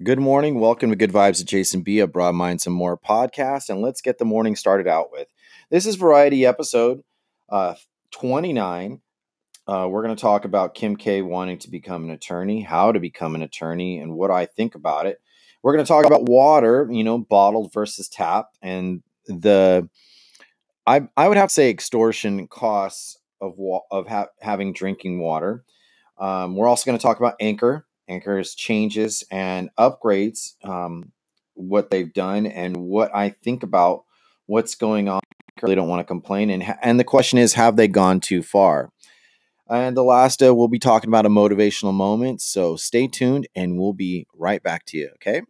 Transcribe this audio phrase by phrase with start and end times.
[0.00, 0.60] Good morning.
[0.60, 3.68] Welcome to Good Vibes with Jason B, a Broad Minds and More podcast.
[3.68, 5.26] And let's get the morning started out with.
[5.70, 7.02] This is Variety episode
[7.48, 7.74] uh,
[8.12, 9.00] 29.
[9.66, 13.00] Uh, we're going to talk about Kim K wanting to become an attorney, how to
[13.00, 15.20] become an attorney, and what I think about it.
[15.64, 19.88] We're going to talk about water, you know, bottled versus tap, and the
[20.86, 25.64] I I would have to say extortion costs of wa- of ha- having drinking water.
[26.18, 31.12] Um, we're also going to talk about Anchor, Anchor's changes and upgrades, um,
[31.54, 34.04] what they've done, and what I think about
[34.46, 35.20] what's going on.
[35.20, 38.42] I really don't want to complain, and and the question is, have they gone too
[38.42, 38.90] far?
[39.70, 42.40] And the last, uh, we'll be talking about a motivational moment.
[42.40, 45.10] So stay tuned, and we'll be right back to you.
[45.16, 45.42] Okay.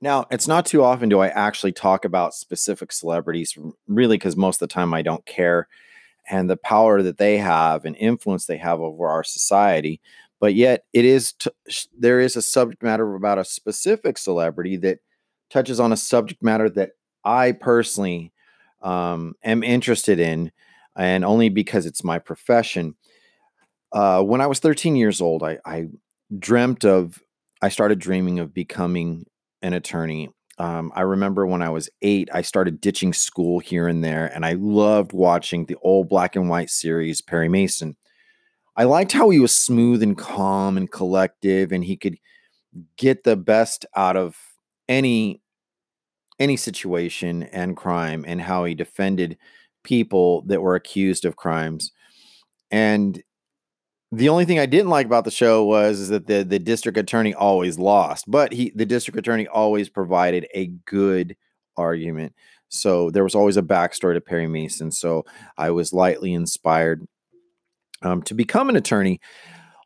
[0.00, 3.56] Now, it's not too often do I actually talk about specific celebrities,
[3.88, 5.66] really, because most of the time I don't care
[6.30, 10.00] and the power that they have and influence they have over our society.
[10.40, 11.50] But yet, it is t-
[11.96, 14.98] there is a subject matter about a specific celebrity that
[15.50, 16.90] touches on a subject matter that
[17.24, 18.32] I personally
[18.82, 20.52] um, am interested in,
[20.96, 22.96] and only because it's my profession.
[23.92, 25.86] Uh, when I was 13 years old, I, I
[26.38, 27.22] dreamt of,
[27.62, 29.26] I started dreaming of becoming
[29.62, 30.30] an attorney.
[30.58, 34.46] Um, I remember when I was eight, I started ditching school here and there, and
[34.46, 37.96] I loved watching the old black and white series, Perry Mason.
[38.76, 42.16] I liked how he was smooth and calm and collective, and he could
[42.96, 44.36] get the best out of
[44.88, 45.40] any
[46.40, 49.38] any situation and crime, and how he defended
[49.84, 51.92] people that were accused of crimes.
[52.72, 53.22] And
[54.14, 57.34] the only thing I didn't like about the show was that the the district attorney
[57.34, 61.36] always lost, but he the district attorney always provided a good
[61.76, 62.34] argument.
[62.68, 64.90] So there was always a backstory to Perry Mason.
[64.90, 65.24] So
[65.56, 67.06] I was lightly inspired
[68.02, 69.20] um, to become an attorney.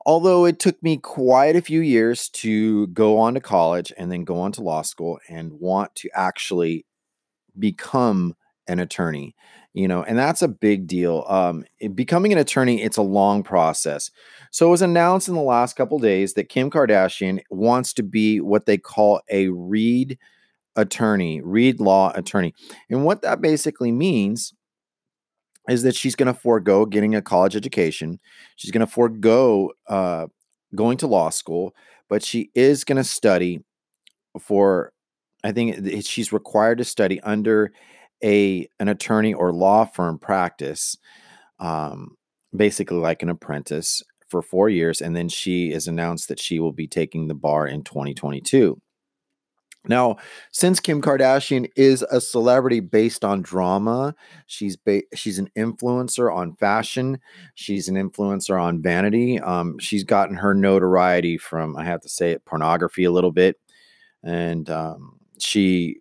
[0.06, 4.24] Although it took me quite a few years to go on to college and then
[4.24, 6.86] go on to law school and want to actually
[7.58, 8.34] become
[8.68, 9.34] an attorney
[9.74, 11.64] you know and that's a big deal um,
[11.94, 14.10] becoming an attorney it's a long process.
[14.50, 18.40] So it was announced in the last couple days that kim kardashian wants to be
[18.40, 20.18] what they call a read
[20.76, 22.54] attorney read law attorney
[22.88, 24.54] and what that basically means
[25.68, 28.20] is that she's going to forego getting a college education
[28.54, 30.26] she's going to forego uh,
[30.76, 31.74] going to law school
[32.08, 33.60] but she is going to study
[34.40, 34.92] for
[35.42, 37.72] i think she's required to study under
[38.22, 40.96] a an attorney or law firm practice,
[41.60, 42.16] um,
[42.54, 46.72] basically like an apprentice for four years, and then she is announced that she will
[46.72, 48.80] be taking the bar in 2022.
[49.86, 50.16] Now,
[50.52, 54.14] since Kim Kardashian is a celebrity based on drama,
[54.46, 57.18] she's ba- she's an influencer on fashion.
[57.54, 59.40] She's an influencer on vanity.
[59.40, 63.56] Um, she's gotten her notoriety from, I have to say it, pornography a little bit,
[64.22, 66.00] and um, she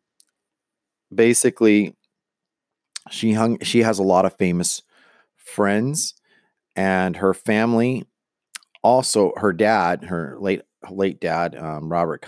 [1.13, 1.95] basically
[3.09, 4.81] she hung she has a lot of famous
[5.35, 6.13] friends
[6.75, 8.05] and her family
[8.83, 12.21] also her dad her late late dad um, robert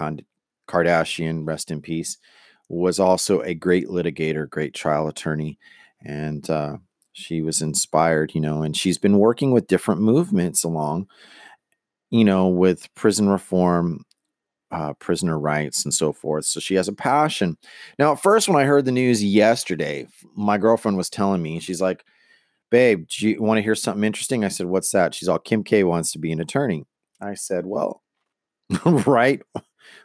[0.68, 2.18] kardashian rest in peace
[2.68, 5.58] was also a great litigator great trial attorney
[6.06, 6.78] and uh,
[7.14, 11.08] she was inspired you know and she's been working with different movements along
[12.10, 14.04] you know with prison reform
[14.72, 16.46] uh, prisoner rights and so forth.
[16.46, 17.58] So she has a passion.
[17.98, 21.82] Now, at first, when I heard the news yesterday, my girlfriend was telling me, she's
[21.82, 22.06] like,
[22.70, 24.46] Babe, do you want to hear something interesting?
[24.46, 25.16] I said, What's that?
[25.16, 26.86] She's all, Kim K wants to be an attorney.
[27.20, 28.04] I said, Well,
[28.86, 29.42] right.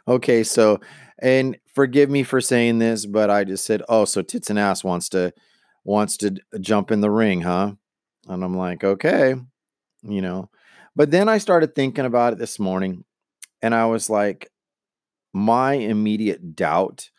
[0.07, 0.43] Okay.
[0.43, 0.79] So,
[1.19, 4.83] and forgive me for saying this, but I just said, Oh, so Tits and Ass
[4.83, 5.31] wants to,
[5.83, 7.73] wants to jump in the ring, huh?
[8.27, 9.35] And I'm like, Okay,
[10.01, 10.49] you know.
[10.95, 13.03] But then I started thinking about it this morning
[13.61, 14.49] and I was like,
[15.35, 17.09] my immediate doubt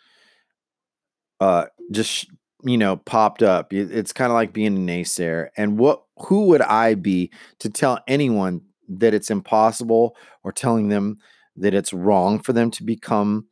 [1.41, 2.31] uh just
[2.65, 6.63] you know popped up it's kind of like being a naysayer and what who would
[6.63, 11.19] i be to tell anyone that it's impossible or telling them
[11.57, 13.47] that it's wrong for them to become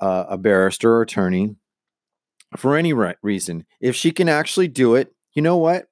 [0.00, 1.54] uh, a barrister or attorney
[2.56, 3.64] for any re- reason?
[3.80, 5.86] If she can actually do it you know what?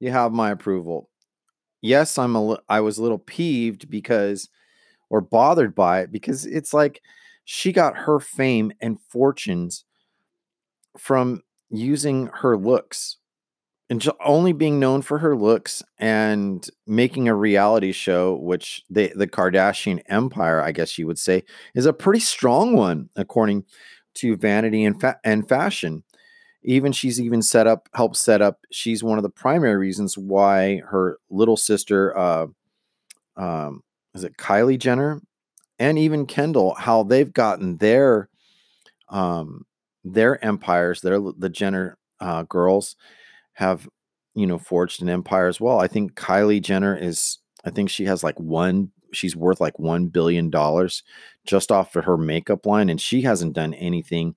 [0.00, 1.10] You have my approval.
[1.82, 4.48] Yes i'm a i was a little peeved because
[5.10, 7.00] or bothered by it because it's like
[7.44, 9.84] she got her fame and fortunes
[10.98, 13.18] from using her looks
[13.88, 19.26] and only being known for her looks and making a reality show which the the
[19.26, 21.44] Kardashian empire I guess you would say
[21.74, 23.64] is a pretty strong one according
[24.14, 26.02] to vanity and fa- and fashion.
[26.62, 30.78] Even she's even set up helped set up she's one of the primary reasons why
[30.88, 32.46] her little sister uh,
[33.36, 33.82] um,
[34.16, 35.20] is it Kylie Jenner
[35.78, 38.28] and even Kendall, how they've gotten their
[39.08, 39.64] um,
[40.04, 42.96] their empires, their the Jenner uh, girls
[43.54, 43.88] have
[44.34, 45.78] you know forged an empire as well.
[45.78, 50.08] I think Kylie Jenner is I think she has like one she's worth like 1
[50.08, 51.02] billion dollars
[51.46, 54.34] just off of her makeup line and she hasn't done anything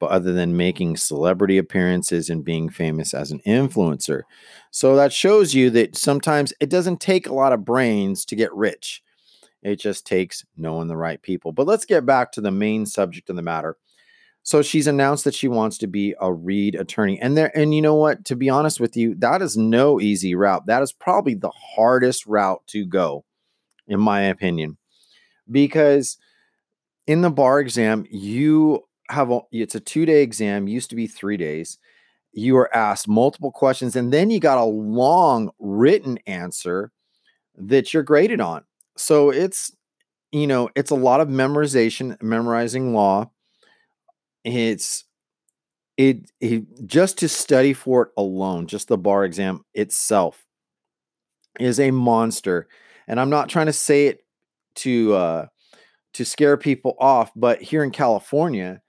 [0.00, 4.22] but other than making celebrity appearances and being famous as an influencer.
[4.70, 8.52] So that shows you that sometimes it doesn't take a lot of brains to get
[8.54, 9.02] rich.
[9.62, 11.52] It just takes knowing the right people.
[11.52, 13.76] But let's get back to the main subject of the matter.
[14.42, 17.20] So she's announced that she wants to be a Read attorney.
[17.20, 20.34] And there and you know what, to be honest with you, that is no easy
[20.34, 20.64] route.
[20.64, 23.24] That is probably the hardest route to go
[23.86, 24.78] in my opinion.
[25.50, 26.16] Because
[27.06, 31.36] in the bar exam, you have a, it's a 2-day exam, used to be 3
[31.36, 31.78] days.
[32.32, 36.92] You are asked multiple questions and then you got a long written answer
[37.56, 38.64] that you're graded on.
[39.00, 39.72] So it's
[40.32, 43.30] you know, it's a lot of memorization, memorizing law.
[44.44, 45.04] It's
[45.96, 50.44] it, it just to study for it alone, just the bar exam itself
[51.58, 52.68] is a monster.
[53.08, 54.24] And I'm not trying to say it
[54.76, 55.46] to uh
[56.14, 58.82] to scare people off, but here in California,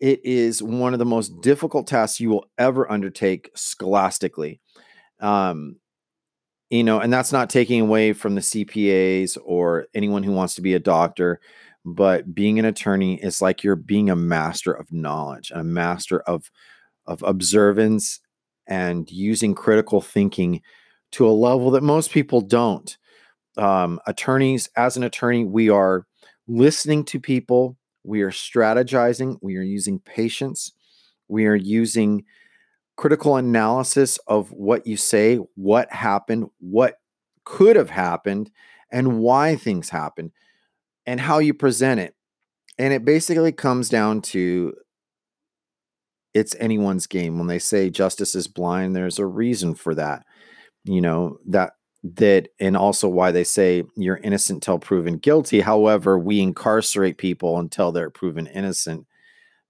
[0.00, 4.60] it is one of the most difficult tasks you will ever undertake scholastically.
[5.20, 5.76] Um,
[6.72, 10.62] you know, and that's not taking away from the CPAs or anyone who wants to
[10.62, 11.38] be a doctor,
[11.84, 16.20] but being an attorney is like you're being a master of knowledge, and a master
[16.20, 16.50] of
[17.06, 18.20] of observance
[18.66, 20.62] and using critical thinking
[21.10, 22.96] to a level that most people don't.
[23.58, 26.06] Um, attorneys, as an attorney, we are
[26.48, 30.72] listening to people, we are strategizing, we are using patience,
[31.28, 32.24] we are using
[32.96, 36.96] critical analysis of what you say, what happened, what
[37.44, 38.50] could have happened,
[38.90, 40.32] and why things happened,
[41.06, 42.14] and how you present it.
[42.78, 44.74] And it basically comes down to
[46.34, 47.38] it's anyone's game.
[47.38, 50.24] When they say justice is blind, there's a reason for that.
[50.84, 51.72] You know, that
[52.02, 55.60] that and also why they say you're innocent till proven guilty.
[55.60, 59.06] However, we incarcerate people until they're proven innocent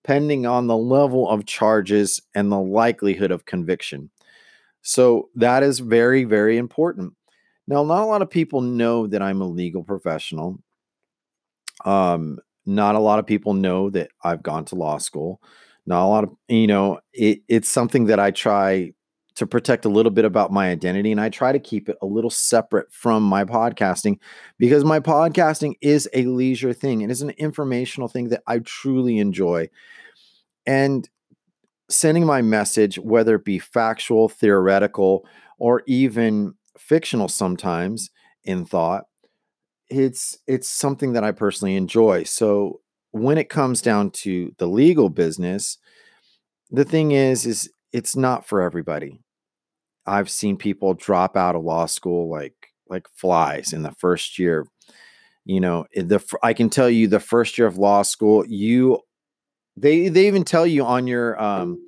[0.05, 4.11] pending on the level of charges and the likelihood of conviction.
[4.83, 7.15] So that is very, very important.
[7.69, 10.59] Now, not a lot of people know that I'm a legal professional.
[11.85, 15.41] Um, not a lot of people know that I've gone to law school.
[15.87, 18.93] Not a lot of, you know, it, it's something that I try
[19.37, 22.07] to protect a little bit about my identity and I try to keep it a
[22.07, 24.19] little separate from my podcasting
[24.59, 27.01] because my podcasting is a leisure thing.
[27.01, 29.69] It is an informational thing that I truly enjoy.
[30.67, 31.09] And
[31.89, 35.27] sending my message, whether it be factual, theoretical,
[35.59, 38.11] or even fictional sometimes
[38.45, 39.05] in thought,
[39.89, 42.25] it's it's something that I personally enjoy.
[42.25, 42.81] So
[43.11, 45.79] when it comes down to the legal business,
[46.71, 49.22] the thing is is it's not for everybody.
[50.07, 52.55] I've seen people drop out of law school like
[52.89, 54.67] like flies in the first year.
[55.45, 59.01] You know, the I can tell you the first year of law school, you
[59.77, 61.79] they they even tell you on your um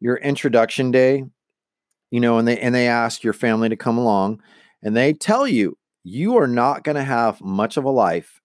[0.00, 1.24] your introduction day,
[2.10, 4.42] you know, and they and they ask your family to come along
[4.82, 8.40] and they tell you you are not going to have much of a life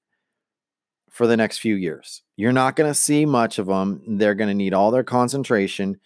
[1.11, 2.23] for the next few years.
[2.37, 4.01] You're not going to see much of them.
[4.17, 5.99] They're going to need all their concentration,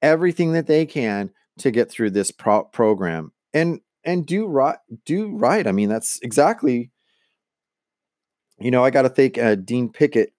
[0.00, 5.36] everything that they can to get through this pro- program and and do right do
[5.36, 5.66] right.
[5.66, 6.90] I mean, that's exactly
[8.58, 10.32] you know, I got to thank uh, Dean Pickett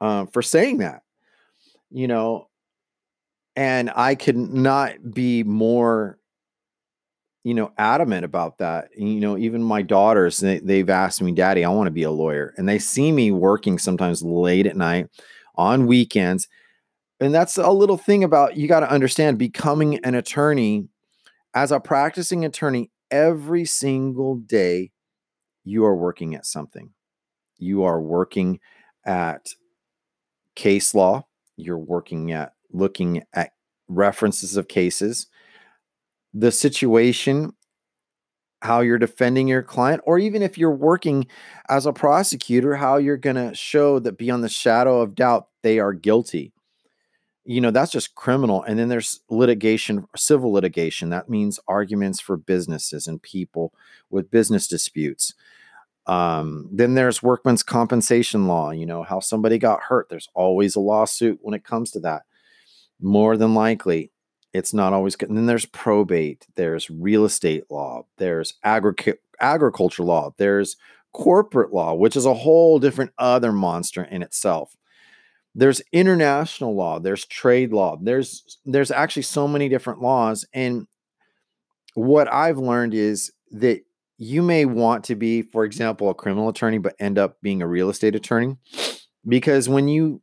[0.00, 1.02] uh, for saying that
[1.90, 2.48] you know,
[3.56, 6.18] and I could not be more,
[7.44, 8.90] you know, adamant about that.
[8.96, 12.10] You know, even my daughters, they, they've asked me, Daddy, I want to be a
[12.10, 12.54] lawyer.
[12.56, 15.08] And they see me working sometimes late at night
[15.56, 16.46] on weekends.
[17.20, 20.88] And that's a little thing about you got to understand becoming an attorney
[21.54, 24.92] as a practicing attorney every single day
[25.64, 26.90] you are working at something.
[27.58, 28.60] You are working
[29.04, 29.48] at
[30.54, 33.52] case law, you're working at looking at
[33.88, 35.26] references of cases,
[36.34, 37.52] the situation,
[38.60, 41.26] how you're defending your client, or even if you're working
[41.68, 45.78] as a prosecutor, how you're going to show that beyond the shadow of doubt they
[45.78, 46.52] are guilty.
[47.48, 48.62] You know, that's just criminal.
[48.62, 51.08] And then there's litigation, civil litigation.
[51.08, 53.72] That means arguments for businesses and people
[54.10, 55.32] with business disputes.
[56.06, 60.10] Um, then there's workman's compensation law, you know, how somebody got hurt.
[60.10, 62.24] There's always a lawsuit when it comes to that.
[63.00, 64.10] More than likely,
[64.52, 65.30] it's not always good.
[65.30, 70.76] And then there's probate, there's real estate law, there's agri- agriculture law, there's
[71.14, 74.76] corporate law, which is a whole different other monster in itself.
[75.58, 77.98] There's international law, there's trade law.
[78.00, 80.86] There's there's actually so many different laws and
[81.94, 83.80] what I've learned is that
[84.18, 87.66] you may want to be for example a criminal attorney but end up being a
[87.66, 88.56] real estate attorney
[89.26, 90.22] because when you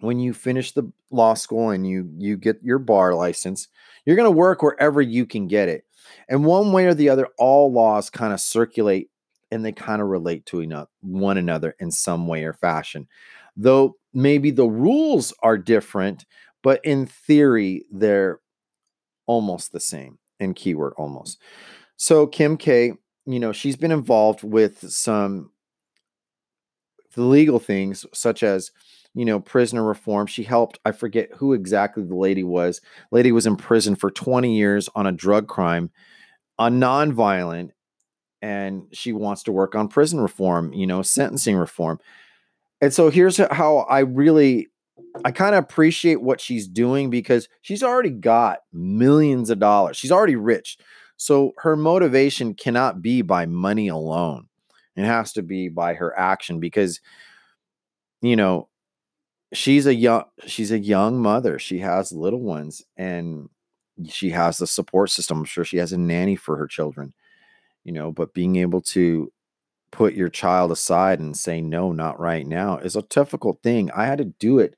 [0.00, 3.68] when you finish the law school and you you get your bar license
[4.04, 5.84] you're going to work wherever you can get it
[6.28, 9.08] and one way or the other all laws kind of circulate
[9.50, 13.06] and they kind of relate to one another in some way or fashion.
[13.56, 16.24] Though maybe the rules are different,
[16.62, 18.40] but in theory, they're
[19.26, 21.40] almost the same in keyword almost.
[21.96, 22.92] So, Kim K,
[23.24, 25.50] you know, she's been involved with some
[27.16, 28.70] legal things such as
[29.14, 33.46] you know prisoner reform she helped i forget who exactly the lady was lady was
[33.46, 35.90] in prison for 20 years on a drug crime
[36.58, 37.72] a non-violent
[38.42, 41.98] and she wants to work on prison reform, you know, sentencing reform.
[42.80, 44.68] And so here's how I really
[45.24, 49.96] I kind of appreciate what she's doing because she's already got millions of dollars.
[49.96, 50.76] She's already rich.
[51.16, 54.48] So her motivation cannot be by money alone.
[54.94, 57.00] It has to be by her action because
[58.22, 58.68] you know,
[59.52, 61.58] she's a young she's a young mother.
[61.58, 63.48] She has little ones and
[64.08, 65.38] she has the support system.
[65.38, 67.14] I'm sure she has a nanny for her children
[67.86, 69.32] you know, but being able to
[69.96, 73.90] put your child aside and say, no, not right now is a difficult thing.
[73.92, 74.76] I had to do it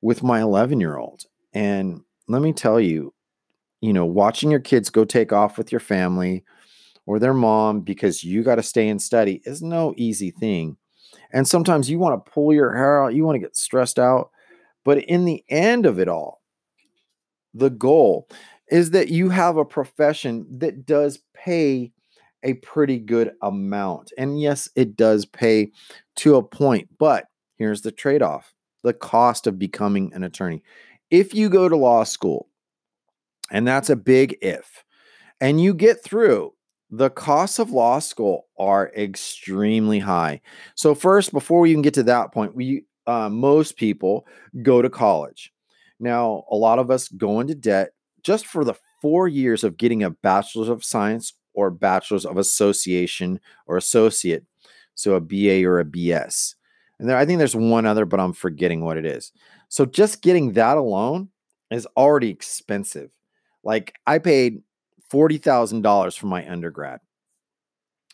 [0.00, 1.24] with my 11 year old.
[1.52, 3.12] And let me tell you,
[3.80, 6.44] you know, watching your kids go take off with your family
[7.06, 10.76] or their mom because you got to stay and study is no easy thing.
[11.32, 14.30] And sometimes you want to pull your hair out, you want to get stressed out.
[14.84, 16.40] But in the end of it all,
[17.52, 18.28] the goal
[18.70, 21.90] is that you have a profession that does pay
[22.42, 24.12] a pretty good amount.
[24.16, 25.70] And yes, it does pay
[26.16, 30.62] to a point, but here's the trade off the cost of becoming an attorney.
[31.10, 32.48] If you go to law school,
[33.50, 34.84] and that's a big if,
[35.40, 36.54] and you get through,
[36.90, 40.40] the costs of law school are extremely high.
[40.74, 44.26] So, first, before we even get to that point, we uh, most people
[44.62, 45.52] go to college.
[45.98, 47.90] Now, a lot of us go into debt
[48.22, 53.40] just for the four years of getting a bachelor's of science or bachelor's of association
[53.66, 54.44] or associate.
[54.94, 56.54] So a BA or a BS.
[56.98, 59.32] And there, I think there's one other, but I'm forgetting what it is.
[59.68, 61.30] So just getting that alone
[61.70, 63.10] is already expensive.
[63.64, 64.62] Like I paid
[65.12, 67.00] $40,000 for my undergrad.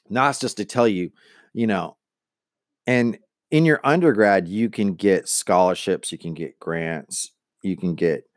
[0.08, 1.10] Now just to tell you,
[1.52, 1.96] you know,
[2.86, 3.18] and
[3.50, 8.28] in your undergrad, you can get scholarships, you can get grants, you can get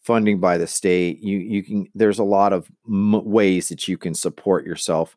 [0.00, 1.20] funding by the state.
[1.20, 5.16] You you can there's a lot of m- ways that you can support yourself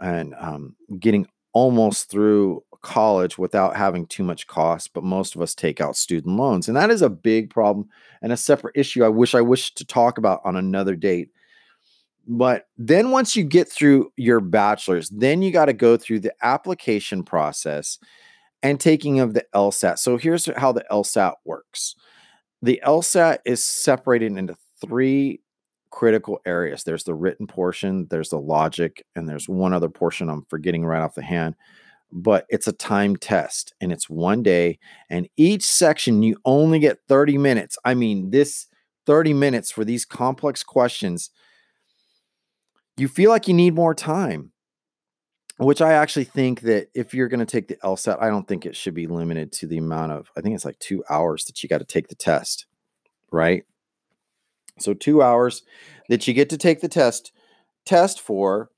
[0.00, 4.92] and um, getting almost through college without having too much cost.
[4.94, 7.88] But most of us take out student loans, and that is a big problem
[8.22, 9.04] and a separate issue.
[9.04, 11.30] I wish I wish to talk about on another date.
[12.26, 16.34] But then once you get through your bachelor's, then you got to go through the
[16.42, 17.98] application process
[18.62, 19.98] and taking of the LSAT.
[19.98, 21.96] So here's how the LSAT works
[22.62, 25.40] the LSAT is separated into three
[25.90, 26.84] critical areas.
[26.84, 31.02] There's the written portion, there's the logic, and there's one other portion I'm forgetting right
[31.02, 31.54] off the hand.
[32.12, 34.78] But it's a time test and it's one day.
[35.08, 37.78] And each section, you only get 30 minutes.
[37.84, 38.66] I mean, this
[39.06, 41.30] 30 minutes for these complex questions,
[42.96, 44.52] you feel like you need more time
[45.60, 48.64] which I actually think that if you're going to take the LSAT, I don't think
[48.64, 51.62] it should be limited to the amount of, I think it's like two hours that
[51.62, 52.64] you got to take the test,
[53.30, 53.64] right?
[54.78, 55.62] So, two hours
[56.08, 57.32] that you get to take the test,
[57.84, 58.70] test for.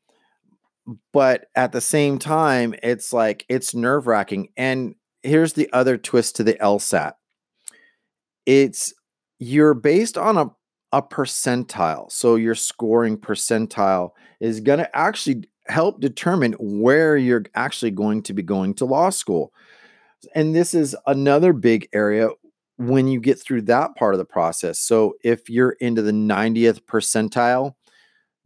[1.12, 4.49] But at the same time, it's like it's nerve wracking.
[4.57, 7.12] And here's the other twist to the LSAT
[8.45, 8.93] it's
[9.39, 10.47] you're based on a,
[10.91, 12.11] a percentile.
[12.11, 14.11] So, your scoring percentile
[14.41, 19.11] is going to actually help determine where you're actually going to be going to law
[19.11, 19.52] school.
[20.35, 22.28] And this is another big area
[22.78, 24.78] when you get through that part of the process.
[24.78, 27.75] So if you're into the 90th percentile,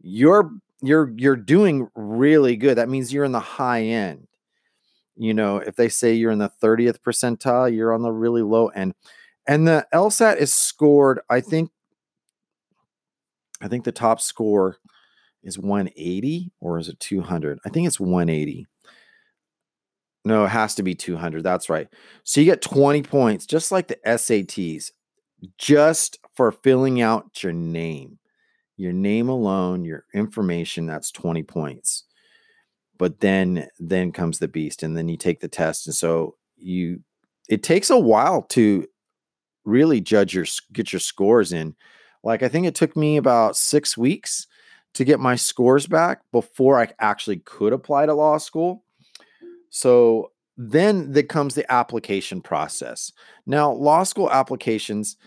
[0.01, 2.77] you're you're you're doing really good.
[2.77, 4.27] That means you're in the high end.
[5.15, 8.67] You know, if they say you're in the 30th percentile, you're on the really low
[8.67, 8.93] end.
[9.47, 11.71] And the LSAT is scored, I think
[13.61, 14.77] I think the top score
[15.47, 17.59] is 180 or is it 200?
[17.65, 18.67] I think it's 180.
[20.25, 21.43] No, it has to be 200.
[21.43, 21.87] That's right.
[22.23, 24.91] So you get 20 points, just like the SATs,
[25.57, 28.19] just for filling out your name.
[28.77, 32.03] Your name alone, your information, that's 20 points.
[32.97, 36.99] but then then comes the beast and then you take the test and so you
[37.49, 38.85] it takes a while to
[39.65, 41.75] really judge your get your scores in
[42.23, 44.47] like i think it took me about six weeks
[44.97, 48.83] to get my scores back before i actually could apply to law school.
[49.69, 53.11] So then there comes the application process.
[53.45, 55.17] Now law school applications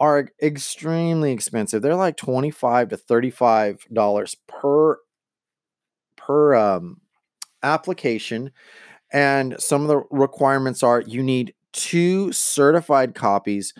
[0.00, 1.82] are extremely expensive.
[1.82, 4.98] They're like 25 to 35 dollars per
[6.16, 7.00] per um,
[7.62, 8.52] application.
[9.10, 13.72] And some of the requirements are you need two certified copies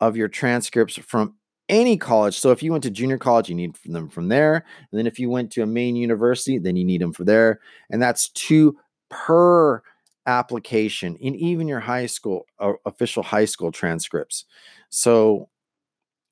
[0.00, 1.34] of your transcripts from
[1.68, 2.38] any college.
[2.38, 4.64] So if you went to junior college, you need them from there.
[4.90, 7.60] And then if you went to a main university, then you need them for there.
[7.90, 8.76] And that's two
[9.10, 9.82] per
[10.26, 14.44] application in even your high school uh, official high school transcripts.
[14.90, 15.48] So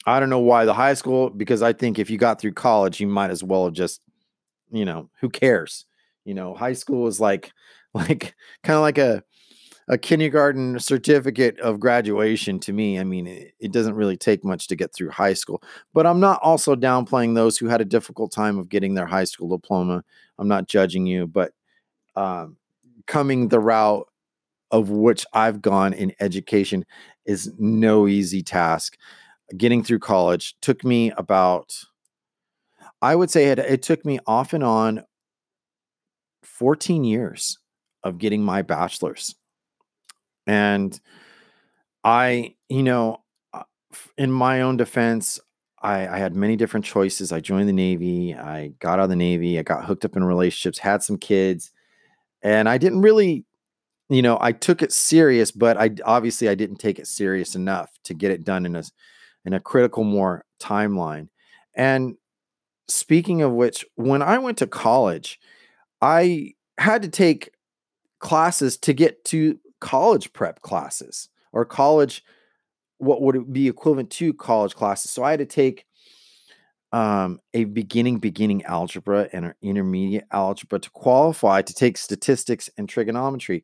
[0.06, 3.00] I don't know why the high school because I think if you got through college,
[3.00, 4.00] you might as well have just
[4.70, 5.86] you know, who cares?
[6.24, 7.52] You know, high school is like
[7.94, 9.22] like kind of like a
[9.88, 12.98] a kindergarten certificate of graduation to me.
[12.98, 15.62] I mean, it, it, doesn't really take much to get through high school,
[15.92, 19.24] but I'm not also downplaying those who had a difficult time of getting their high
[19.24, 20.02] school diploma.
[20.38, 21.52] I'm not judging you, but
[22.16, 22.56] um,
[23.06, 24.08] coming the route
[24.70, 26.84] of which I've gone in education
[27.26, 28.96] is no easy task.
[29.56, 31.74] Getting through college took me about
[33.02, 35.04] I would say it, it took me off and on
[36.42, 37.58] 14 years
[38.02, 39.34] of getting my bachelor's.
[40.46, 40.98] And
[42.02, 43.22] I, you know,
[43.52, 43.62] uh,
[44.18, 45.40] in my own defense,
[45.82, 47.30] I, I, had many different choices.
[47.30, 48.34] I joined the Navy.
[48.34, 49.58] I got out of the Navy.
[49.58, 51.72] I got hooked up in relationships, had some kids,
[52.42, 53.44] and I didn't really,
[54.08, 57.90] you know, I took it serious, but I obviously I didn't take it serious enough
[58.04, 58.84] to get it done in a
[59.44, 61.28] in a critical more timeline.
[61.74, 62.16] And
[62.88, 65.38] speaking of which, when I went to college,
[66.00, 67.50] I had to take
[68.20, 72.24] classes to get to college prep classes or college,
[72.96, 75.10] what would be equivalent to college classes.
[75.10, 75.84] So I had to take
[76.90, 82.88] um, a beginning, beginning algebra and an intermediate algebra to qualify to take statistics and
[82.88, 83.62] trigonometry.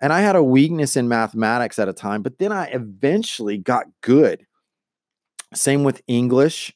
[0.00, 3.84] And I had a weakness in mathematics at a time, but then I eventually got
[4.00, 4.46] good.
[5.52, 6.72] Same with English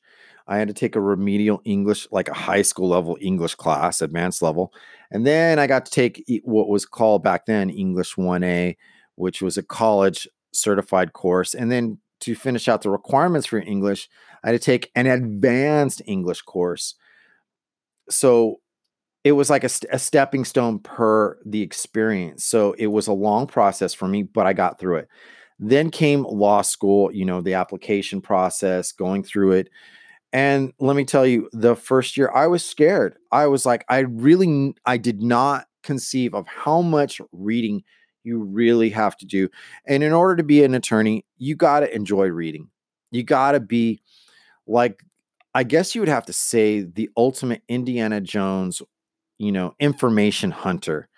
[0.46, 4.42] I had to take a remedial English, like a high school level English class, advanced
[4.42, 4.72] level.
[5.10, 8.76] And then I got to take what was called back then English 1A,
[9.14, 11.54] which was a college certified course.
[11.54, 14.08] And then to finish out the requirements for English,
[14.44, 16.94] I had to take an advanced English course.
[18.10, 18.60] So
[19.24, 22.44] it was like a, a, stepping stone per the experience.
[22.44, 25.08] So it was a long process for me, but I got through it.
[25.58, 29.68] Then came law school, you know, the application process, going through it,
[30.32, 33.16] and let me tell you, the first year I was scared.
[33.30, 37.82] I was like, I really, I did not conceive of how much reading
[38.24, 39.48] you really have to do.
[39.86, 42.68] And in order to be an attorney, you got to enjoy reading.
[43.10, 44.00] You got to be
[44.66, 45.02] like,
[45.54, 48.80] I guess you would have to say the ultimate Indiana Jones,
[49.38, 51.08] you know, information hunter.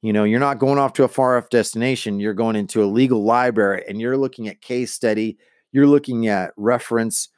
[0.00, 2.20] You know, you're not going off to a far off destination.
[2.20, 5.36] You're going into a legal library and you're looking at case study.
[5.72, 7.28] You're looking at reference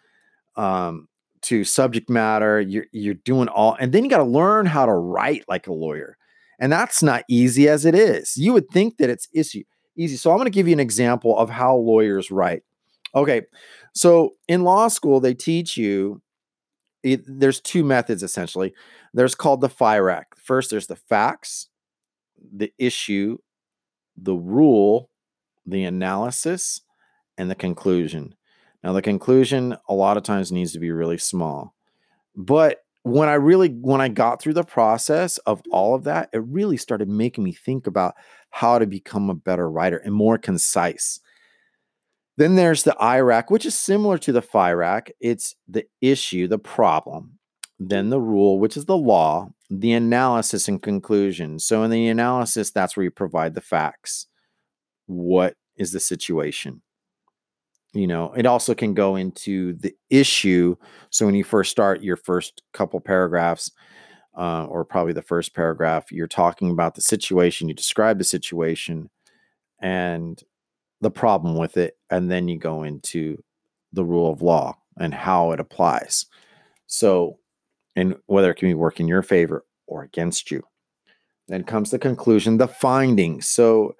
[0.56, 1.08] um,
[1.44, 2.60] to subject matter.
[2.60, 5.72] You're you're doing all, and then you got to learn how to write like a
[5.72, 6.16] lawyer,
[6.58, 8.36] and that's not easy as it is.
[8.36, 9.66] You would think that it's easy.
[10.16, 12.62] So I'm going to give you an example of how lawyers write.
[13.14, 13.42] Okay,
[13.94, 16.20] so in law school they teach you.
[17.02, 18.72] It, there's two methods essentially.
[19.12, 20.24] There's called the FIRAC.
[20.36, 21.68] First, there's the facts,
[22.50, 23.36] the issue,
[24.16, 25.10] the rule,
[25.66, 26.80] the analysis,
[27.36, 28.34] and the conclusion.
[28.84, 31.74] Now, the conclusion a lot of times needs to be really small.
[32.36, 36.44] But when I really, when I got through the process of all of that, it
[36.44, 38.14] really started making me think about
[38.50, 41.18] how to become a better writer and more concise.
[42.36, 45.10] Then there's the IRAC, which is similar to the FIRAC.
[45.18, 47.38] It's the issue, the problem.
[47.80, 51.58] Then the rule, which is the law, the analysis and conclusion.
[51.58, 54.26] So in the analysis, that's where you provide the facts.
[55.06, 56.82] What is the situation?
[57.94, 60.76] You know it also can go into the issue
[61.10, 63.70] so when you first start your first couple paragraphs
[64.36, 69.08] uh, or probably the first paragraph you're talking about the situation you describe the situation
[69.80, 70.42] and
[71.00, 73.42] the problem with it and then you go into
[73.94, 76.26] the rule of law and how it applies.
[76.86, 77.38] So
[77.96, 80.62] and whether it can be work in your favor or against you.
[81.46, 83.46] Then comes the conclusion the findings.
[83.46, 83.94] So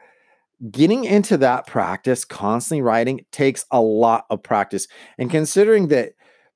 [0.71, 4.87] getting into that practice, constantly writing, takes a lot of practice.
[5.19, 6.13] And considering that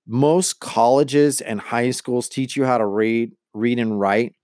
[0.07, 4.35] most colleges and high schools teach you how to read, read and write,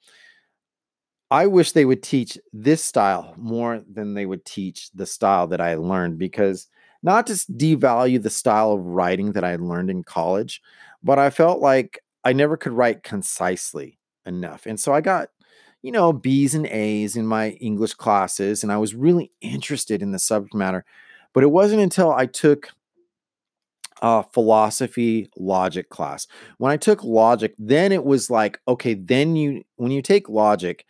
[1.30, 5.60] I wish they would teach this style more than they would teach the style that
[5.60, 6.68] I learned because
[7.02, 10.62] not to devalue the style of writing that I learned in college,
[11.02, 14.66] but I felt like I never could write concisely enough.
[14.66, 15.28] And so I got,
[15.84, 20.12] you know, B's and A's in my English classes, and I was really interested in
[20.12, 20.82] the subject matter.
[21.34, 22.70] But it wasn't until I took
[24.00, 26.26] a philosophy logic class.
[26.56, 30.86] When I took logic, then it was like, okay, then you, when you take logic,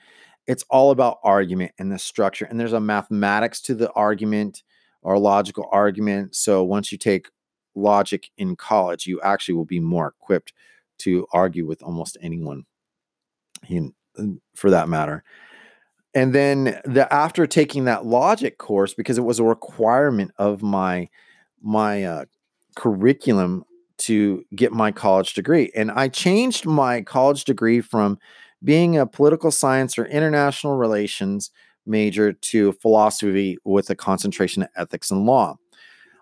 [0.46, 2.44] it's all about argument and the structure.
[2.44, 4.62] And there's a mathematics to the argument
[5.02, 6.37] or logical argument.
[6.37, 7.26] So once you take
[7.74, 10.52] logic in college, you actually will be more equipped
[10.98, 12.66] to argue with almost anyone
[13.68, 13.92] in,
[14.55, 15.24] for that matter.
[16.14, 21.09] And then the after taking that logic course, because it was a requirement of my
[21.61, 22.24] my uh,
[22.77, 23.64] curriculum
[23.96, 28.18] to get my college degree, and I changed my college degree from
[28.62, 31.50] being a political science or international relations
[31.87, 35.57] major to philosophy with a concentration in ethics and law.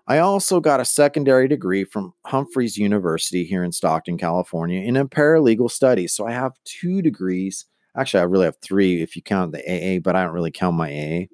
[0.07, 5.05] I also got a secondary degree from Humphreys University here in Stockton, California, in a
[5.05, 6.13] paralegal studies.
[6.13, 7.65] So I have two degrees.
[7.95, 10.75] Actually, I really have three if you count the AA, but I don't really count
[10.75, 11.25] my AA.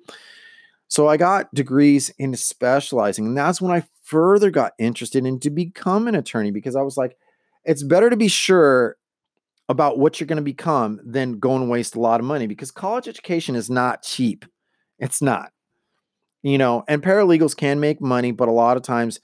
[0.89, 3.27] So I got degrees in specializing.
[3.27, 6.97] And that's when I further got interested in to become an attorney because I was
[6.97, 7.15] like,
[7.63, 8.97] it's better to be sure
[9.69, 12.71] about what you're going to become than go and waste a lot of money because
[12.71, 14.45] college education is not cheap.
[14.97, 15.51] It's not.
[16.41, 19.19] You know, and paralegals can make money, but a lot of times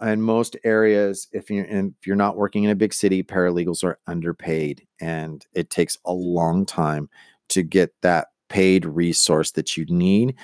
[0.00, 3.98] in most areas, if you're if you're not working in a big city, paralegals are
[4.06, 7.08] underpaid, and it takes a long time
[7.50, 10.34] to get that paid resource that you need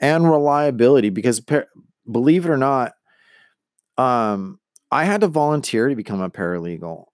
[0.00, 1.10] and reliability.
[1.10, 1.68] Because par-
[2.10, 2.92] believe it or not,
[3.98, 4.58] um,
[4.90, 7.06] I had to volunteer to become a paralegal.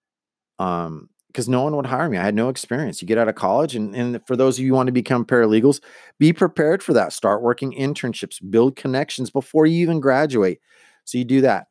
[0.59, 2.17] Um, because no one would hire me.
[2.17, 2.99] I had no experience.
[2.99, 5.23] You get out of college, and, and for those of you who want to become
[5.23, 5.81] paralegals,
[6.17, 7.13] be prepared for that.
[7.13, 10.59] Start working internships, build connections before you even graduate.
[11.07, 11.67] So you do that.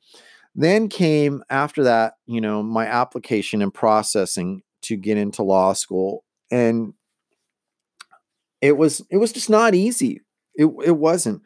[0.55, 6.25] Then came after that, you know, my application and processing to get into law school.
[6.51, 6.95] And
[8.63, 10.23] it was it was just not easy.
[10.55, 11.43] It it wasn't.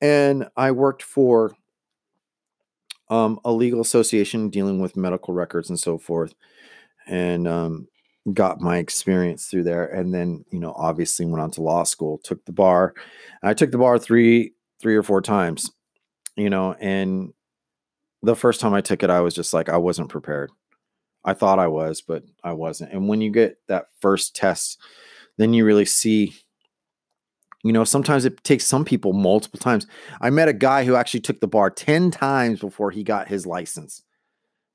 [0.00, 1.56] And I worked for
[3.08, 6.34] um, a legal association dealing with medical records and so forth
[7.06, 7.88] and um,
[8.32, 9.86] got my experience through there.
[9.86, 12.94] And then, you know, obviously went on to law school, took the bar.
[13.42, 15.70] I took the bar three, three or four times,
[16.36, 17.32] you know, and
[18.22, 20.50] the first time I took it, I was just like, I wasn't prepared.
[21.24, 22.92] I thought I was, but I wasn't.
[22.92, 24.78] And when you get that first test,
[25.38, 26.34] then you really see,
[27.62, 29.86] you know, sometimes it takes some people multiple times.
[30.20, 33.46] I met a guy who actually took the bar 10 times before he got his
[33.46, 34.02] license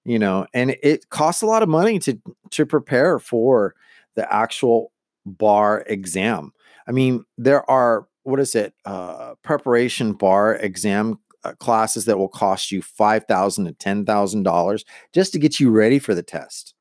[0.06, 2.20] you know and it costs a lot of money to
[2.50, 3.76] to prepare for
[4.16, 4.92] the actual
[5.26, 6.52] bar exam
[6.88, 12.30] i mean there are what is it uh preparation bar exam uh, classes that will
[12.30, 16.24] cost you five thousand to ten thousand dollars just to get you ready for the
[16.24, 16.74] test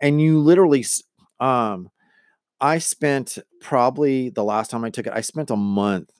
[0.00, 0.84] and you literally
[1.40, 1.90] um
[2.60, 6.10] i spent probably the last time i took it i spent a month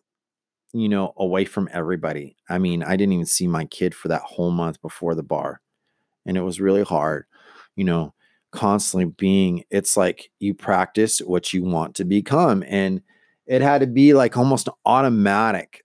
[0.73, 4.23] you know away from everybody i mean i didn't even see my kid for that
[4.23, 5.61] whole month before the bar
[6.27, 7.25] and it was really hard,
[7.77, 8.15] you know,
[8.53, 12.65] constantly being, it's like you practice what you want to become.
[12.67, 13.03] And
[13.47, 15.85] it had to be like almost automatic,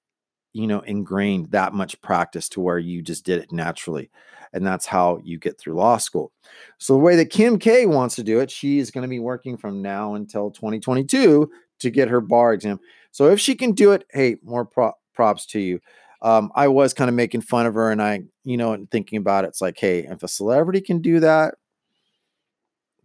[0.55, 4.09] you know, ingrained that much practice to where you just did it naturally.
[4.53, 6.31] And that's how you get through law school.
[6.77, 9.57] So, the way that Kim K wants to do it, she's going to be working
[9.57, 12.79] from now until 2022 to get her bar exam.
[13.11, 15.79] So, if she can do it, hey, more pro- props to you
[16.21, 19.17] um, I was kind of making fun of her, and I, you know, and thinking
[19.17, 21.53] about it, it's like, hey, if a celebrity can do that,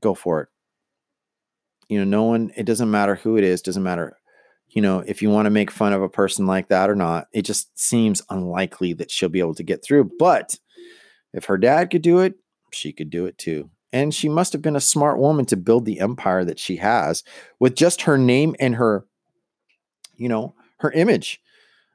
[0.01, 0.49] go for it.
[1.91, 4.17] You know, no one, it doesn't matter who it is, doesn't matter,
[4.71, 7.27] you know, if you want to make fun of a person like that or not,
[7.33, 10.11] it just seems unlikely that she'll be able to get through.
[10.19, 10.59] But
[11.33, 12.35] if her dad could do it,
[12.73, 13.71] she could do it too.
[13.93, 17.25] And she must have been a smart woman to build the empire that she has
[17.59, 19.05] with just her name and her,
[20.17, 21.41] you know, her image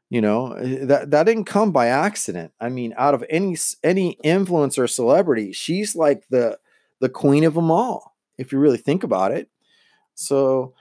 [0.09, 4.17] you know eh, that that didn't come by accident i mean out of any any
[4.23, 6.57] influencer celebrity she's like the
[6.99, 9.49] the queen of them all if you really think about it
[10.13, 10.73] so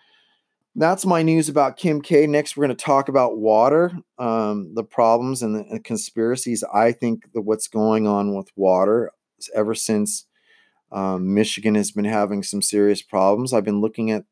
[0.77, 4.85] that's my news about kim k next we're going to talk about water um, the
[4.85, 9.11] problems and the, conspiracies i think that what's going on with water
[9.55, 10.27] ever since
[10.93, 14.25] um, michigan has been having some serious problems i've been looking at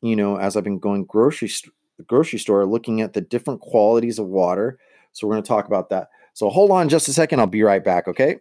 [0.00, 1.74] you know as i've been going grocery st-
[2.06, 4.78] grocery store looking at the different qualities of water.
[5.12, 6.08] So we're going to talk about that.
[6.34, 7.40] So hold on just a second.
[7.40, 8.08] I'll be right back.
[8.08, 8.36] Okay.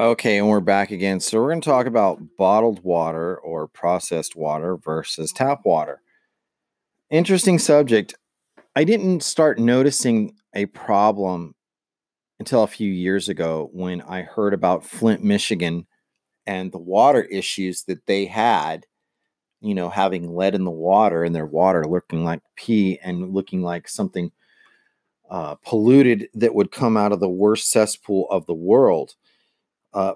[0.00, 1.18] Okay, and we're back again.
[1.18, 6.02] So we're going to talk about bottled water or processed water versus tap water.
[7.10, 8.14] Interesting subject.
[8.76, 11.56] I didn't start noticing a problem
[12.38, 15.88] until a few years ago when I heard about Flint, Michigan
[16.46, 18.86] and the water issues that they had,
[19.60, 23.62] you know, having lead in the water and their water looking like pee and looking
[23.62, 24.30] like something
[25.28, 29.16] uh, polluted that would come out of the worst cesspool of the world
[29.98, 30.14] uh,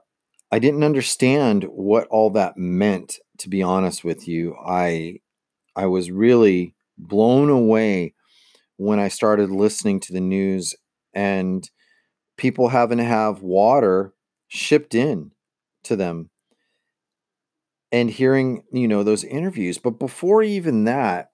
[0.52, 3.18] I didn't understand what all that meant.
[3.38, 5.18] To be honest with you, I
[5.74, 8.14] I was really blown away
[8.76, 10.76] when I started listening to the news
[11.14, 11.68] and
[12.36, 14.14] people having to have water
[14.48, 15.32] shipped in
[15.84, 16.30] to them
[17.90, 21.30] and hearing you know those interviews but before even that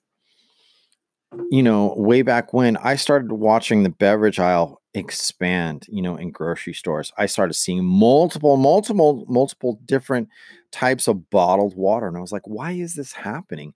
[1.51, 6.31] you know way back when i started watching the beverage aisle expand, you know, in
[6.31, 7.13] grocery stores.
[7.19, 10.29] I started seeing multiple, multiple, multiple different
[10.73, 12.09] types of bottled water.
[12.09, 13.75] And I was like, why is this happening?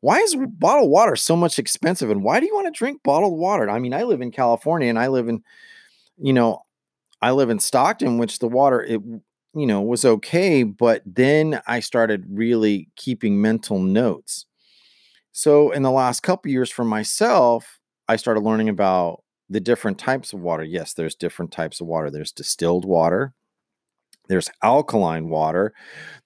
[0.00, 2.10] Why is bottled water so much expensive?
[2.10, 3.68] And why do you want to drink bottled water?
[3.68, 5.42] I mean, I live in California and I live in,
[6.18, 6.62] you know,
[7.22, 9.00] I live in Stockton, which the water, it,
[9.54, 10.62] you know, was okay.
[10.62, 14.46] But then I started really keeping mental notes.
[15.32, 20.32] So in the last couple years for myself, I started learning about the different types
[20.32, 20.64] of water.
[20.64, 22.10] Yes, there's different types of water.
[22.10, 23.32] There's distilled water,
[24.28, 25.72] there's alkaline water,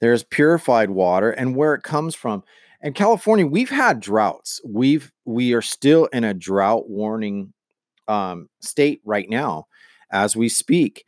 [0.00, 2.42] there's purified water, and where it comes from.
[2.83, 4.61] In California, we've had droughts.
[4.64, 7.52] We've we are still in a drought warning
[8.09, 9.66] um, state right now,
[10.11, 11.04] as we speak.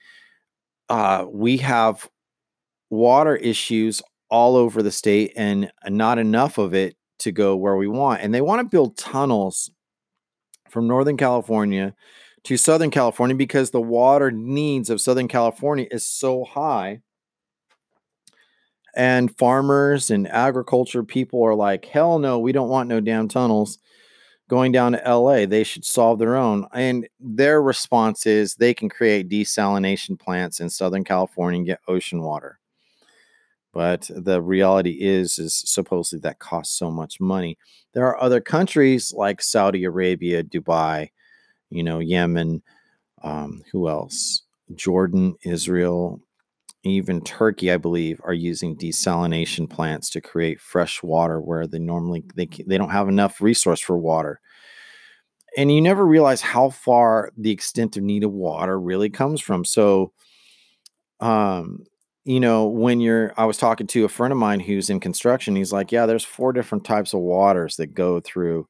[0.91, 2.09] Uh, we have
[2.91, 7.89] water issues all over the state, and not enough of it to go where we
[7.89, 8.21] want.
[8.21, 9.71] And they want to build tunnels
[10.73, 11.95] from Northern California
[12.45, 17.01] to Southern California because the water needs of Southern California is so high.
[18.97, 23.79] And farmers and agriculture people are like, hell no, we don't want no damn tunnels
[24.49, 25.47] going down to LA.
[25.47, 26.67] They should solve their own.
[26.75, 32.23] And their response is they can create desalination plants in Southern California and get ocean
[32.23, 32.59] water.
[33.73, 37.57] But the reality is, is supposedly that costs so much money.
[37.95, 41.11] There are other countries like Saudi Arabia, Dubai,
[41.71, 42.63] you know, Yemen,
[43.23, 44.43] um, who else?
[44.75, 46.21] Jordan, Israel,
[46.85, 52.25] even Turkey, I believe, are using desalination plants to create fresh water where they normally
[52.35, 54.41] they they don't have enough resource for water.
[55.57, 59.65] And you never realize how far the extent of need of water really comes from.
[59.65, 60.13] So,
[61.21, 61.85] um,
[62.25, 65.57] you know, when you're, I was talking to a friend of mine who's in construction.
[65.57, 68.69] He's like, yeah, there's four different types of waters that go through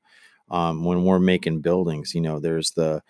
[0.50, 2.14] um, when we're making buildings.
[2.14, 3.02] You know, there's the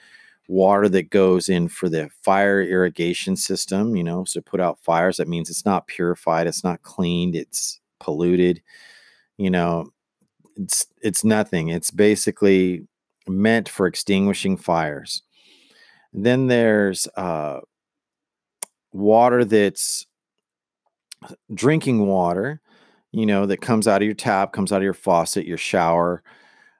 [0.48, 5.16] water that goes in for the fire irrigation system, you know, so put out fires.
[5.18, 8.60] That means it's not purified, it's not cleaned, it's polluted.
[9.38, 9.92] You know,
[10.56, 11.68] it's it's nothing.
[11.68, 12.86] It's basically
[13.28, 15.22] meant for extinguishing fires.
[16.12, 17.60] Then there's uh,
[18.92, 20.06] water that's
[21.54, 22.60] drinking water,
[23.12, 26.22] you know, that comes out of your tap, comes out of your faucet, your shower.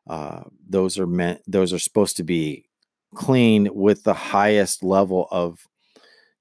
[0.09, 2.65] Uh, those are meant; those are supposed to be
[3.15, 5.69] clean with the highest level of,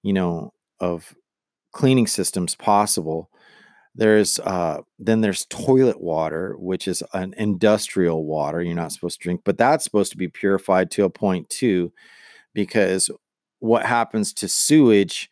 [0.03, 1.13] you know, of
[1.73, 3.29] cleaning systems possible.
[3.93, 9.23] There's uh, then there's toilet water, which is an industrial water you're not supposed to
[9.23, 11.91] drink, but that's supposed to be purified to a point too,
[12.53, 13.11] because
[13.59, 15.29] what happens to sewage?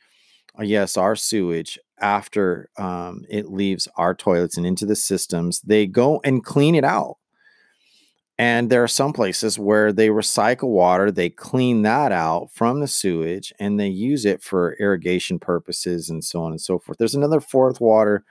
[0.60, 5.86] Uh, yes, our sewage after um, it leaves our toilets and into the systems, they
[5.86, 7.18] go and clean it out.
[8.38, 12.88] And there are some places where they recycle water, they clean that out from the
[12.88, 16.98] sewage, and they use it for irrigation purposes and so on and so forth.
[16.98, 18.24] There's another fourth water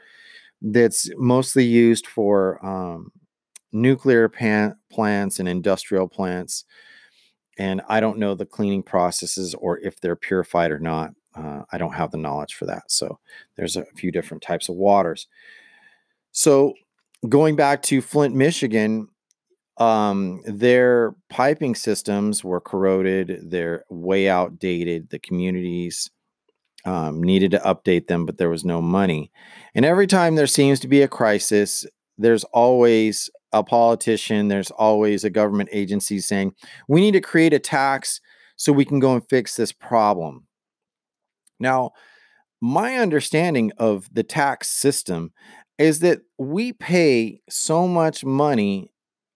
[0.62, 3.12] that's mostly used for um,
[3.72, 6.64] nuclear pan- plants and industrial plants.
[7.58, 11.12] And I don't know the cleaning processes or if they're purified or not.
[11.34, 12.90] Uh, I don't have the knowledge for that.
[12.90, 13.18] So
[13.56, 15.28] there's a few different types of waters.
[16.32, 16.74] So
[17.28, 19.08] going back to Flint, Michigan,
[19.78, 23.50] um, their piping systems were corroded.
[23.50, 25.10] They're way outdated.
[25.10, 26.10] The communities
[26.84, 29.30] um, needed to update them, but there was no money.
[29.74, 31.86] And every time there seems to be a crisis,
[32.16, 36.54] there's always a politician, there's always a government agency saying,
[36.88, 38.20] we need to create a tax
[38.56, 40.47] so we can go and fix this problem.
[41.58, 41.92] Now,
[42.60, 45.32] my understanding of the tax system
[45.78, 48.92] is that we pay so much money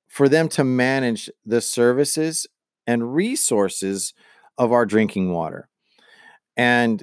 [0.08, 2.46] for them to manage the services
[2.86, 4.12] and resources
[4.58, 5.68] of our drinking water.
[6.56, 7.02] And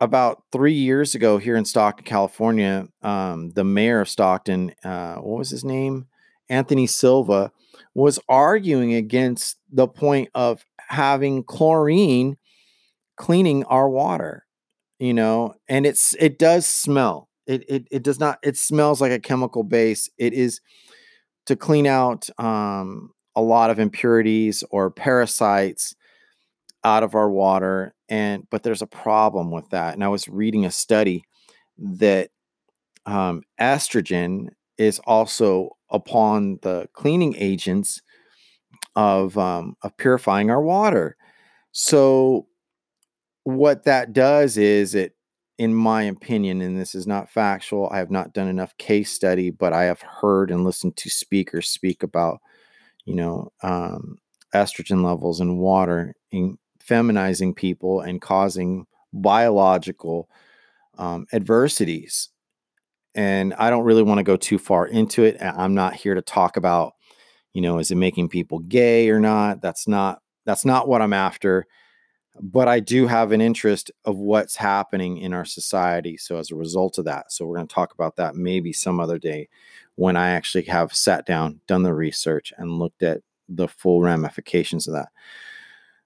[0.00, 5.38] about three years ago here in Stockton, California, um, the mayor of Stockton, uh, what
[5.38, 6.06] was his name?
[6.48, 7.52] Anthony Silva,
[7.94, 12.36] was arguing against the point of having chlorine
[13.20, 14.46] cleaning our water,
[14.98, 17.28] you know, and it's it does smell.
[17.46, 18.38] It it it does not.
[18.42, 20.08] It smells like a chemical base.
[20.16, 20.60] It is
[21.44, 25.94] to clean out um, a lot of impurities or parasites
[26.82, 30.64] out of our water and but there's a problem with that and i was reading
[30.64, 31.22] a study
[31.76, 32.30] that
[33.04, 38.00] um, estrogen is also upon the cleaning agents
[38.96, 41.16] of um, of purifying our water
[41.72, 42.46] so
[43.44, 45.14] what that does is it
[45.58, 49.50] in my opinion and this is not factual i have not done enough case study
[49.50, 52.40] but i have heard and listened to speakers speak about
[53.04, 54.18] you know um,
[54.54, 60.28] estrogen levels in water in feminizing people and causing biological
[60.98, 62.28] um, adversities.
[63.14, 65.36] And I don't really want to go too far into it.
[65.40, 66.92] I'm not here to talk about,
[67.52, 69.62] you know, is it making people gay or not?
[69.62, 71.66] That's not that's not what I'm after.
[72.42, 76.16] But I do have an interest of what's happening in our society.
[76.16, 78.98] So as a result of that, so we're going to talk about that maybe some
[78.98, 79.48] other day
[79.96, 84.88] when I actually have sat down, done the research, and looked at the full ramifications
[84.88, 85.08] of that.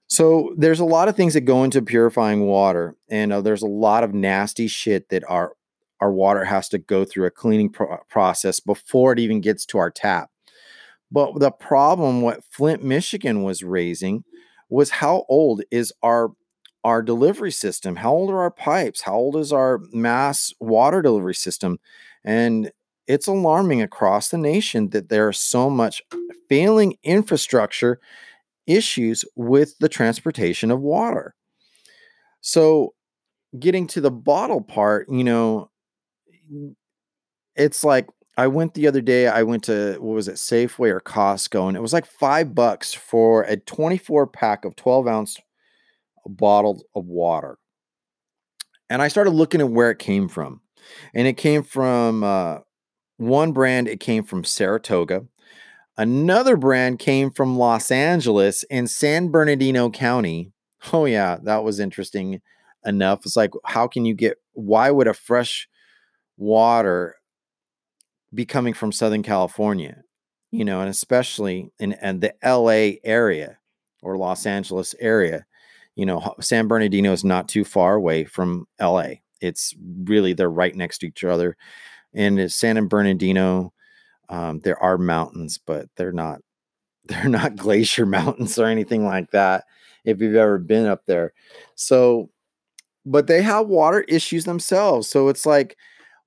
[0.07, 3.67] So there's a lot of things that go into purifying water, and uh, there's a
[3.67, 5.53] lot of nasty shit that our
[6.01, 9.77] our water has to go through a cleaning pro- process before it even gets to
[9.77, 10.29] our tap.
[11.09, 14.25] But the problem, what Flint, Michigan was raising,
[14.69, 16.31] was how old is our
[16.83, 17.95] our delivery system?
[17.95, 19.01] How old are our pipes?
[19.01, 21.79] How old is our mass water delivery system?
[22.23, 22.71] And
[23.07, 26.03] it's alarming across the nation that there are so much
[26.49, 27.99] failing infrastructure
[28.67, 31.35] issues with the transportation of water.
[32.41, 32.93] So,
[33.59, 35.69] getting to the bottle part, you know,
[37.55, 40.99] it's like I went the other day, I went to what was it, Safeway or
[40.99, 45.37] Costco, and it was like five bucks for a 24 pack of 12 ounce
[46.27, 47.57] bottles of water.
[48.89, 50.61] And I started looking at where it came from.
[51.13, 52.59] And it came from uh,
[53.17, 55.25] one brand, it came from Saratoga.
[55.97, 60.51] Another brand came from Los Angeles in San Bernardino County.
[60.93, 62.41] Oh, yeah, that was interesting
[62.85, 63.25] enough.
[63.25, 65.67] It's like, how can you get, why would a fresh
[66.37, 67.15] water
[68.35, 70.03] be coming from Southern California?
[70.51, 73.57] You know, and especially in, in the LA area
[74.01, 75.45] or Los Angeles area.
[75.95, 79.15] You know, San Bernardino is not too far away from LA.
[79.41, 81.57] It's really, they're right next to each other.
[82.13, 83.73] And San Bernardino,
[84.29, 86.41] um, there are mountains, but they're not
[87.07, 89.65] they're not glacier mountains or anything like that.
[90.05, 91.33] If you've ever been up there,
[91.75, 92.29] so
[93.05, 95.07] but they have water issues themselves.
[95.07, 95.77] So it's like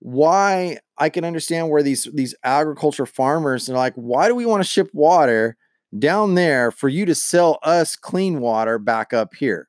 [0.01, 4.63] why I can understand where these these agriculture farmers are like, why do we want
[4.63, 5.57] to ship water
[5.99, 9.69] down there for you to sell us clean water back up here?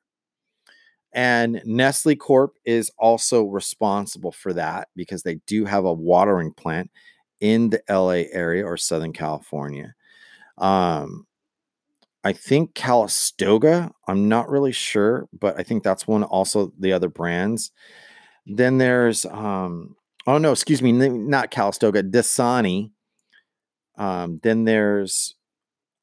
[1.12, 6.90] And Nestle Corp is also responsible for that because they do have a watering plant
[7.40, 9.94] in the LA area or Southern California.
[10.58, 11.26] Um,
[12.22, 17.08] I think Calistoga, I'm not really sure, but I think that's one also the other
[17.08, 17.72] brands.
[18.46, 19.96] Then there's um
[20.30, 22.90] oh no, excuse me, not Calistoga, Dasani.
[23.96, 25.34] Um, then there's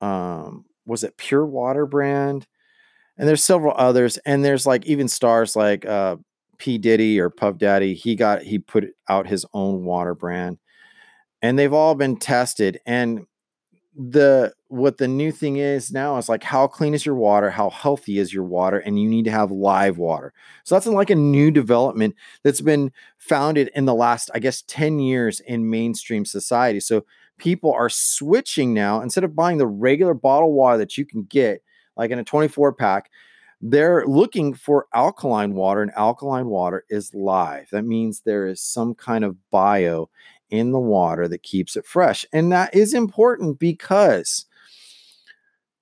[0.02, 2.48] um was it Pure Water brand?
[3.18, 6.18] And there's several others, and there's like even stars like uh
[6.58, 6.78] P.
[6.78, 10.58] Diddy or Puff Daddy, he got he put out his own water brand
[11.42, 13.26] and they've all been tested and
[13.98, 17.70] the what the new thing is now is like how clean is your water how
[17.72, 20.34] healthy is your water and you need to have live water.
[20.64, 25.00] So that's like a new development that's been founded in the last i guess 10
[25.00, 26.80] years in mainstream society.
[26.80, 27.06] So
[27.38, 31.62] people are switching now instead of buying the regular bottled water that you can get
[31.96, 33.10] like in a 24 pack
[33.62, 37.67] they're looking for alkaline water and alkaline water is live.
[37.71, 40.10] That means there is some kind of bio
[40.50, 42.25] in the water that keeps it fresh.
[42.31, 44.45] And that is important because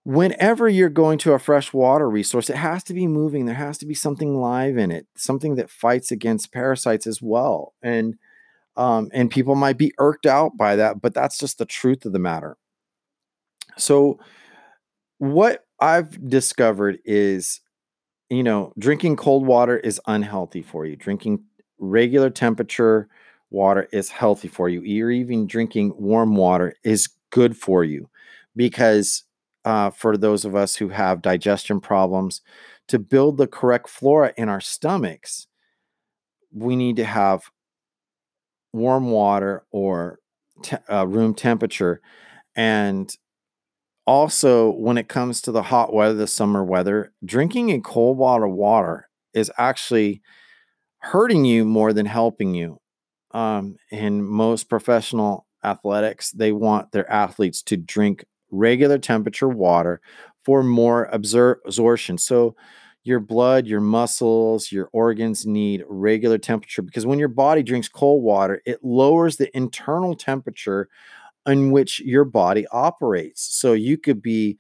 [0.03, 3.45] whenever you're going to a fresh water resource, it has to be moving.
[3.45, 7.74] There has to be something live in it, something that fights against parasites as well.
[7.82, 8.16] And
[8.78, 12.11] um, and people might be irked out by that, but that's just the truth of
[12.11, 12.57] the matter.
[13.78, 14.20] So,
[15.18, 17.61] what I've discovered is,
[18.30, 20.97] you know, drinking cold water is unhealthy for you.
[20.97, 21.43] Drinking
[21.80, 23.07] regular temperature
[23.50, 24.80] water is healthy for you.
[25.06, 28.10] Or even drinking warm water is good for you
[28.56, 29.24] because
[29.66, 32.41] uh, for those of us who have digestion problems,
[32.88, 35.48] to build the correct flora in our stomachs,
[36.54, 37.50] we need to have
[38.74, 40.20] warm water or
[40.64, 42.02] te- uh, room temperature.
[42.56, 43.10] And
[44.08, 48.52] also, when it comes to the hot weather, the summer weather, drinking a cold of
[48.52, 50.22] water is actually
[51.00, 52.80] hurting you more than helping you.
[53.36, 60.02] Um, in most professional athletics, they want their athletes to drink regular temperature water
[60.46, 62.18] for more absor- absorption.
[62.18, 62.56] So,
[63.04, 68.24] your blood, your muscles, your organs need regular temperature because when your body drinks cold
[68.24, 70.90] water, it lowers the internal temperature
[71.48, 73.42] in which your body operates.
[73.60, 74.58] So you could be,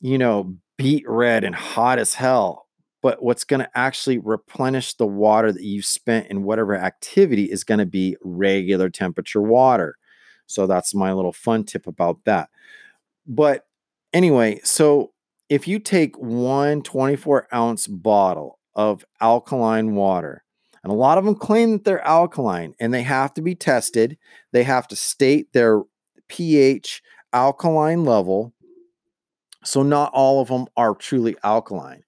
[0.00, 2.63] you know, beet red and hot as hell,
[3.04, 7.62] but what's going to actually replenish the water that you've spent in whatever activity is
[7.62, 9.98] going to be regular temperature water.
[10.46, 12.48] So that's my little fun tip about that.
[13.26, 13.66] But
[14.14, 15.12] anyway, so
[15.50, 20.42] if you take one 24 ounce bottle of alkaline water,
[20.82, 24.16] and a lot of them claim that they're alkaline and they have to be tested,
[24.52, 25.82] they have to state their
[26.28, 27.02] pH
[27.34, 28.54] alkaline level.
[29.62, 32.04] So, not all of them are truly alkaline.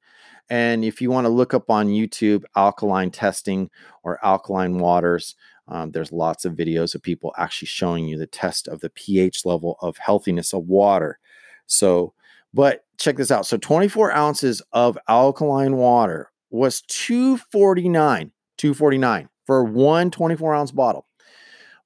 [0.48, 3.70] And if you want to look up on YouTube alkaline testing
[4.02, 5.34] or alkaline waters,
[5.68, 9.44] um, there's lots of videos of people actually showing you the test of the pH
[9.44, 11.18] level of healthiness of water.
[11.66, 12.14] So,
[12.54, 13.46] but check this out.
[13.46, 21.06] So 24 ounces of alkaline water was 249, 249 for one 24 ounce bottle.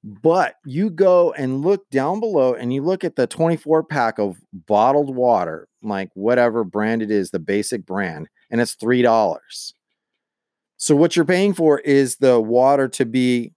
[0.03, 4.41] But you go and look down below and you look at the 24 pack of
[4.51, 9.73] bottled water, like whatever brand it is, the basic brand, and it's $3.
[10.77, 13.53] So what you're paying for is the water to be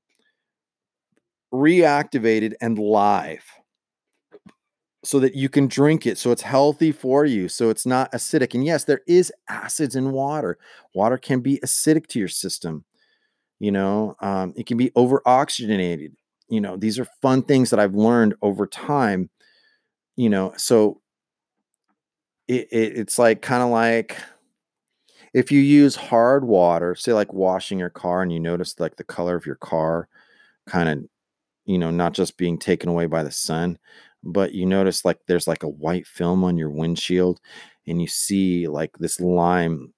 [1.53, 3.45] reactivated and live
[5.05, 8.55] so that you can drink it so it's healthy for you so it's not acidic.
[8.55, 10.59] And yes there is acids in water.
[10.95, 12.84] Water can be acidic to your system
[13.61, 16.12] you know um, it can be over oxygenated
[16.49, 19.30] you know these are fun things that i've learned over time
[20.16, 21.01] you know so
[22.49, 24.18] it, it it's like kind of like
[25.35, 29.05] if you use hard water say like washing your car and you notice like the
[29.05, 30.09] color of your car
[30.66, 31.05] kind of
[31.66, 33.78] you know not just being taken away by the sun
[34.22, 37.41] but you notice like there's like a white film on your windshield
[37.87, 39.93] and you see like this lime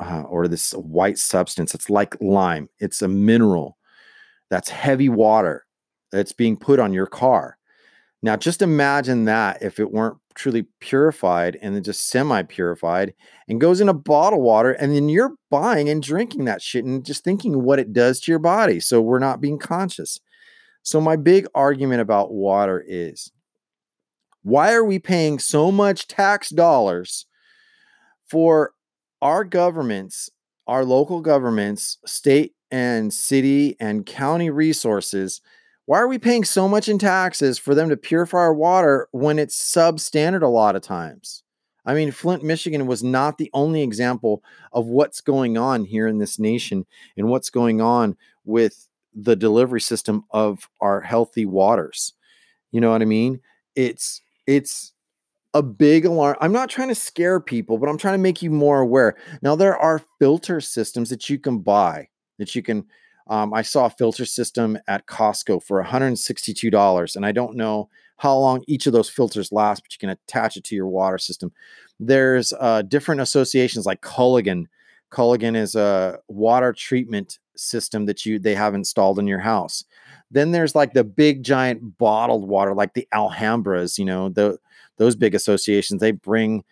[0.00, 3.76] uh, or this white substance it's like lime it's a mineral
[4.52, 5.64] that's heavy water
[6.10, 7.56] that's being put on your car.
[8.22, 13.14] Now just imagine that if it weren't truly purified and then just semi purified
[13.48, 17.04] and goes in a bottle water and then you're buying and drinking that shit and
[17.04, 20.18] just thinking what it does to your body so we're not being conscious
[20.82, 23.30] so my big argument about water is
[24.42, 27.26] why are we paying so much tax dollars
[28.26, 28.72] for
[29.20, 30.30] our governments,
[30.66, 35.40] our local governments, state and city and county resources?
[35.86, 39.38] Why are we paying so much in taxes for them to purify our water when
[39.38, 41.42] it's substandard a lot of times?
[41.84, 46.18] I mean, Flint, Michigan was not the only example of what's going on here in
[46.18, 52.12] this nation and what's going on with the delivery system of our healthy waters.
[52.70, 53.40] You know what I mean?
[53.74, 54.92] It's it's
[55.54, 56.36] a big alarm.
[56.40, 59.16] I'm not trying to scare people, but I'm trying to make you more aware.
[59.42, 62.08] Now, there are filter systems that you can buy
[62.38, 62.86] that you can.
[63.32, 68.36] Um, I saw a filter system at Costco for $162, and I don't know how
[68.36, 71.50] long each of those filters last, but you can attach it to your water system.
[71.98, 74.66] There's uh, different associations like Culligan.
[75.10, 79.82] Culligan is a water treatment system that you they have installed in your house.
[80.30, 84.58] Then there's like the big giant bottled water, like the Alhambras, you know, the
[84.98, 86.02] those big associations.
[86.02, 86.64] They bring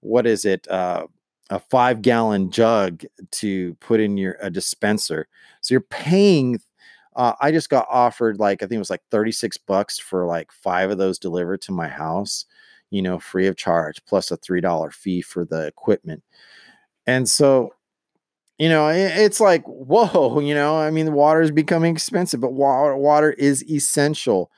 [0.00, 1.08] what is it, uh,
[1.50, 5.28] a five gallon jug to put in your a dispenser.
[5.60, 6.60] So you're paying.
[7.14, 10.52] Uh, I just got offered like I think it was like 36 bucks for like
[10.52, 12.44] five of those delivered to my house,
[12.90, 16.22] you know, free of charge, plus a three dollar fee for the equipment.
[17.06, 17.72] And so
[18.58, 22.52] you know, it's like, whoa, you know, I mean, the water is becoming expensive, but
[22.52, 24.50] water, water is essential.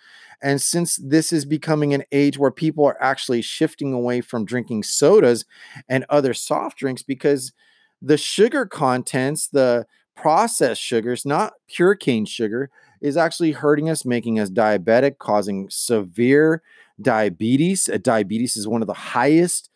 [0.42, 4.84] And since this is becoming an age where people are actually shifting away from drinking
[4.84, 5.44] sodas
[5.88, 7.52] and other soft drinks because
[8.00, 12.70] the sugar contents, the processed sugars, not pure cane sugar,
[13.00, 16.62] is actually hurting us, making us diabetic, causing severe
[17.00, 17.88] diabetes.
[17.88, 19.70] Uh, diabetes is one of the highest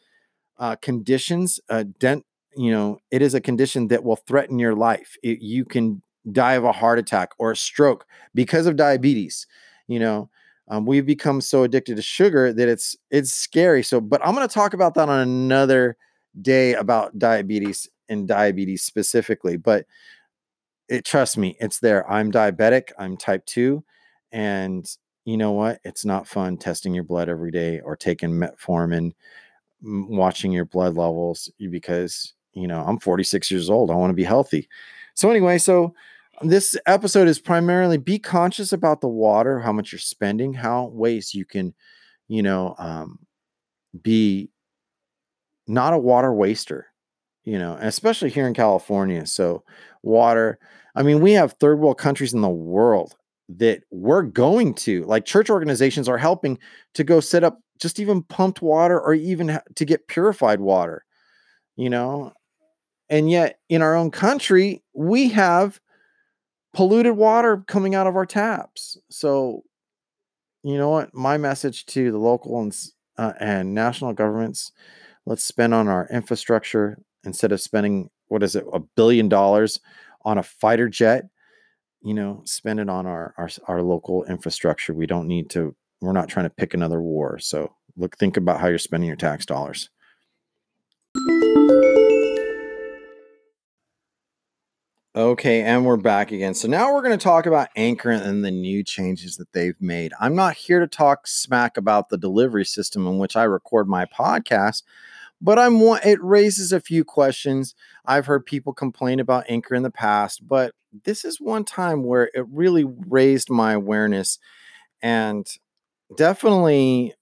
[0.58, 2.24] uh, conditions, uh, dent,
[2.56, 5.16] you know, it is a condition that will threaten your life.
[5.22, 9.46] It, you can die of a heart attack or a stroke because of diabetes.
[9.88, 10.30] You know,
[10.68, 13.82] um, we've become so addicted to sugar that it's it's scary.
[13.82, 15.96] So, but I'm going to talk about that on another
[16.40, 19.56] day about diabetes and diabetes specifically.
[19.56, 19.86] But
[20.88, 22.08] it trust me, it's there.
[22.10, 23.82] I'm diabetic, I'm type 2
[24.32, 24.86] and
[25.24, 25.78] you know what?
[25.84, 29.12] It's not fun testing your blood every day or taking metformin,
[29.82, 33.90] watching your blood levels because, you know, I'm 46 years old.
[33.90, 34.68] I want to be healthy.
[35.14, 35.94] So anyway, so
[36.42, 41.34] this episode is primarily be conscious about the water, how much you're spending, how ways
[41.34, 41.74] you can,
[42.28, 43.18] you know, um,
[44.02, 44.50] be
[45.66, 46.86] not a water waster,
[47.44, 49.26] you know, especially here in California.
[49.26, 49.64] So,
[50.02, 50.58] water,
[50.94, 53.14] I mean, we have third world countries in the world
[53.48, 56.58] that we're going to, like church organizations are helping
[56.94, 61.04] to go set up just even pumped water or even to get purified water,
[61.76, 62.32] you know.
[63.10, 65.80] And yet, in our own country, we have
[66.72, 68.96] polluted water coming out of our taps.
[69.10, 69.62] So,
[70.62, 71.14] you know what?
[71.14, 72.76] My message to the local and,
[73.18, 74.72] uh, and national governments
[75.26, 79.80] let's spend on our infrastructure instead of spending, what is it, a billion dollars
[80.24, 81.26] on a fighter jet.
[82.02, 84.92] You know, spend it on our, our our local infrastructure.
[84.92, 85.76] We don't need to.
[86.00, 87.38] We're not trying to pick another war.
[87.38, 89.88] So look, think about how you're spending your tax dollars.
[95.14, 96.54] Okay, and we're back again.
[96.54, 100.14] So now we're going to talk about Anchor and the new changes that they've made.
[100.18, 104.06] I'm not here to talk smack about the delivery system in which I record my
[104.06, 104.84] podcast,
[105.38, 107.74] but I'm it raises a few questions.
[108.06, 112.30] I've heard people complain about Anchor in the past, but this is one time where
[112.32, 114.38] it really raised my awareness
[115.02, 115.46] and
[116.16, 117.12] definitely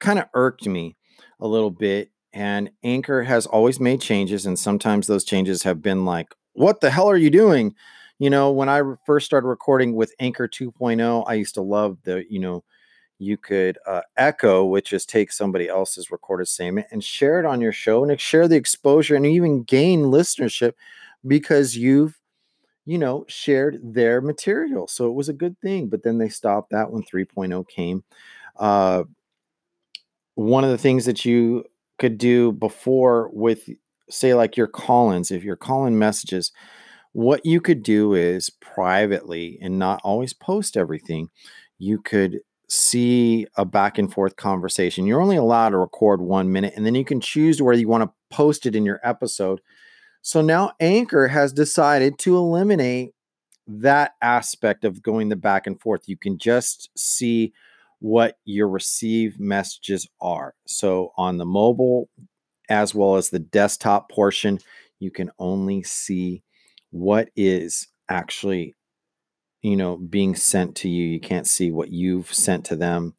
[0.00, 0.98] kind of irked me
[1.40, 2.10] a little bit.
[2.34, 6.90] And Anchor has always made changes, and sometimes those changes have been like, what the
[6.90, 7.74] hell are you doing?
[8.18, 12.24] You know, when I first started recording with Anchor 2.0, I used to love the,
[12.30, 12.64] you know,
[13.18, 17.60] you could uh, echo, which is take somebody else's recorded statement and share it on
[17.60, 20.72] your show and share the exposure and even gain listenership
[21.26, 22.18] because you've,
[22.84, 24.88] you know, shared their material.
[24.88, 25.88] So it was a good thing.
[25.88, 28.02] But then they stopped that when 3.0 came.
[28.56, 29.04] Uh,
[30.34, 31.64] one of the things that you
[31.98, 33.68] could do before with
[34.12, 36.52] say like your call-ins, if you're calling messages,
[37.12, 41.28] what you could do is privately and not always post everything.
[41.78, 45.06] You could see a back and forth conversation.
[45.06, 48.04] You're only allowed to record one minute, and then you can choose where you want
[48.04, 49.60] to post it in your episode.
[50.22, 53.12] So now Anchor has decided to eliminate
[53.66, 56.08] that aspect of going the back and forth.
[56.08, 57.52] You can just see
[57.98, 60.54] what your receive messages are.
[60.66, 62.08] So on the mobile
[62.72, 64.58] as well as the desktop portion,
[64.98, 66.42] you can only see
[66.90, 68.74] what is actually
[69.60, 71.04] you know being sent to you.
[71.04, 73.14] You can't see what you've sent to them.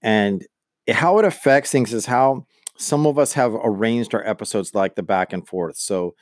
[0.00, 0.46] And
[0.88, 2.46] how it affects things is how
[2.78, 5.76] some of us have arranged our episodes like the back and forth.
[5.76, 6.14] So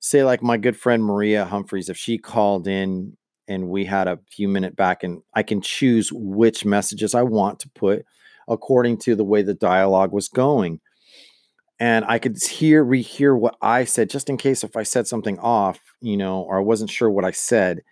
[0.00, 3.16] say like my good friend maria humphreys if she called in
[3.48, 7.58] and we had a few minute back and i can choose which messages i want
[7.58, 8.04] to put
[8.46, 10.80] according to the way the dialogue was going
[11.80, 15.38] and I could hear rehear what I said just in case if I said something
[15.38, 17.82] off, you know, or I wasn't sure what I said.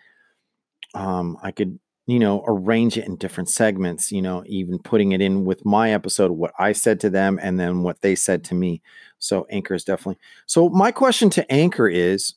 [0.95, 5.21] Um, I could, you know, arrange it in different segments, you know, even putting it
[5.21, 8.55] in with my episode, what I said to them, and then what they said to
[8.55, 8.83] me.
[9.19, 10.21] So Anchor is definitely.
[10.47, 12.35] So my question to Anchor is,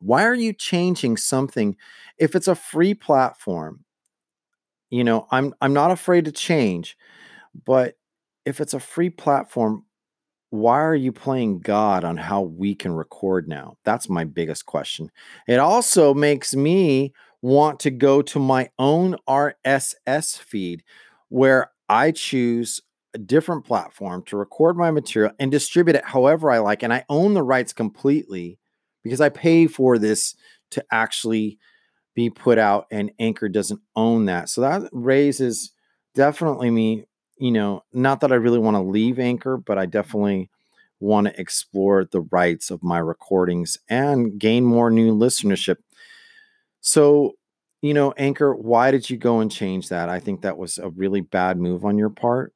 [0.00, 1.76] why are you changing something
[2.18, 3.84] if it's a free platform?
[4.90, 6.96] You know, I'm I'm not afraid to change,
[7.66, 7.96] but
[8.44, 9.84] if it's a free platform,
[10.50, 13.76] why are you playing God on how we can record now?
[13.84, 15.10] That's my biggest question.
[15.46, 20.82] It also makes me want to go to my own RSS feed
[21.28, 22.80] where I choose
[23.14, 26.82] a different platform to record my material and distribute it however I like.
[26.82, 28.58] And I own the rights completely
[29.04, 30.34] because I pay for this
[30.72, 31.58] to actually
[32.14, 34.48] be put out, and Anchor doesn't own that.
[34.48, 35.72] So that raises
[36.14, 37.04] definitely me
[37.38, 40.50] you know, not that I really want to leave Anchor, but I definitely
[41.00, 45.76] want to explore the rights of my recordings and gain more new listenership.
[46.80, 47.34] So,
[47.82, 50.08] you know, Anchor, why did you go and change that?
[50.08, 52.52] I think that was a really bad move on your part.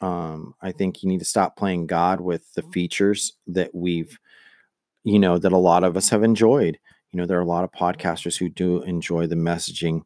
[0.00, 4.18] Um, I think you need to stop playing God with the features that we've,
[5.04, 6.78] you know, that a lot of us have enjoyed.
[7.12, 10.02] You know, there are a lot of podcasters who do enjoy the messaging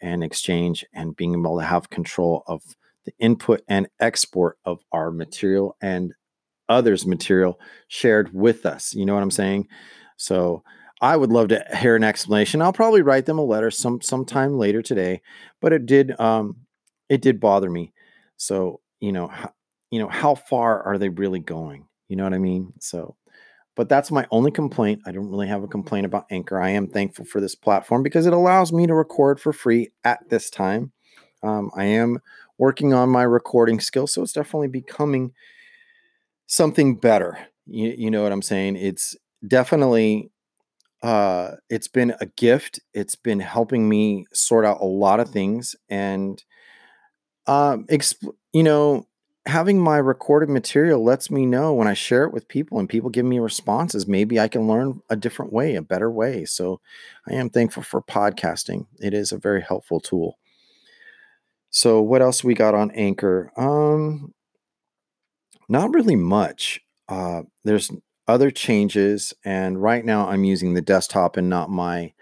[0.00, 2.62] and exchange and being able to have control of
[3.04, 6.12] the input and export of our material and
[6.68, 8.94] others' material shared with us.
[8.94, 9.68] You know what I'm saying?
[10.16, 10.62] So
[11.00, 12.62] I would love to hear an explanation.
[12.62, 15.20] I'll probably write them a letter some sometime later today,
[15.60, 16.56] but it did um
[17.08, 17.92] it did bother me.
[18.36, 19.52] So, you know, how,
[19.90, 21.86] you know, how far are they really going?
[22.08, 22.72] You know what I mean?
[22.80, 23.16] So
[23.74, 25.00] but that's my only complaint.
[25.06, 26.60] I don't really have a complaint about Anchor.
[26.60, 30.28] I am thankful for this platform because it allows me to record for free at
[30.28, 30.92] this time.
[31.42, 32.18] Um, I am
[32.62, 35.32] working on my recording skills, so it's definitely becoming
[36.46, 37.36] something better.
[37.66, 38.76] You, you know what I'm saying?
[38.76, 40.30] It's definitely
[41.02, 42.80] uh, it's been a gift.
[42.94, 46.42] It's been helping me sort out a lot of things, and
[47.46, 49.06] um, exp- you know,
[49.46, 53.10] having my recorded material lets me know when I share it with people and people
[53.10, 56.44] give me responses, maybe I can learn a different way, a better way.
[56.44, 56.80] So
[57.28, 58.86] I am thankful for podcasting.
[59.00, 60.38] It is a very helpful tool.
[61.72, 63.50] So what else we got on Anchor?
[63.56, 64.34] Um
[65.68, 66.80] not really much.
[67.08, 67.90] Uh there's
[68.28, 72.12] other changes and right now I'm using the desktop and not my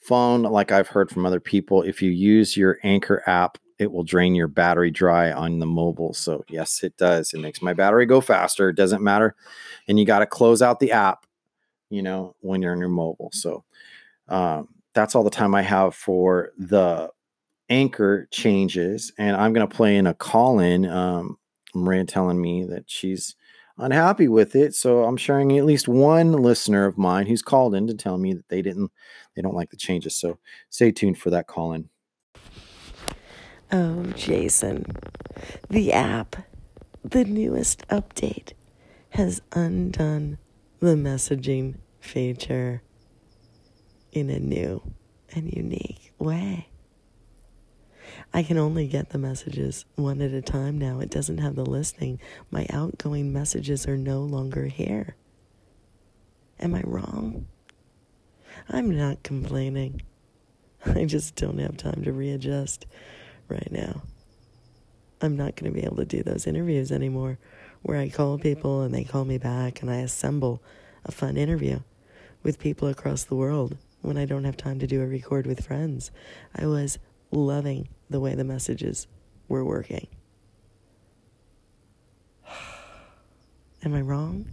[0.00, 4.04] phone like I've heard from other people if you use your Anchor app it will
[4.04, 6.14] drain your battery dry on the mobile.
[6.14, 7.34] So, yes, it does.
[7.34, 8.70] It makes my battery go faster.
[8.70, 9.34] It doesn't matter.
[9.88, 11.26] And you got to close out the app,
[11.90, 13.30] you know, when you're on your mobile.
[13.32, 13.64] So,
[14.28, 17.10] um, that's all the time I have for the
[17.68, 19.12] anchor changes.
[19.18, 20.86] And I'm going to play in a call in.
[20.86, 21.38] Um,
[22.06, 23.36] telling me that she's
[23.78, 24.74] unhappy with it.
[24.74, 28.32] So I'm sharing at least one listener of mine who's called in to tell me
[28.32, 28.90] that they didn't,
[29.34, 30.16] they don't like the changes.
[30.16, 30.38] So
[30.70, 31.90] stay tuned for that call in.
[33.72, 34.86] Oh, Jason,
[35.68, 36.36] the app,
[37.04, 38.52] the newest update,
[39.10, 40.38] has undone
[40.80, 42.82] the messaging feature
[44.12, 44.82] in a new
[45.34, 46.68] and unique way.
[48.32, 51.00] I can only get the messages one at a time now.
[51.00, 52.20] It doesn't have the listing.
[52.50, 55.16] My outgoing messages are no longer here.
[56.60, 57.46] Am I wrong?
[58.68, 60.02] I'm not complaining.
[60.86, 62.86] I just don't have time to readjust
[63.48, 64.02] right now.
[65.20, 67.38] I'm not going to be able to do those interviews anymore
[67.82, 70.62] where I call people and they call me back and I assemble
[71.04, 71.80] a fun interview
[72.42, 75.64] with people across the world when I don't have time to do a record with
[75.64, 76.10] friends.
[76.54, 76.98] I was
[77.30, 79.06] loving the way the messages
[79.48, 80.08] were working.
[83.84, 84.46] Am I wrong?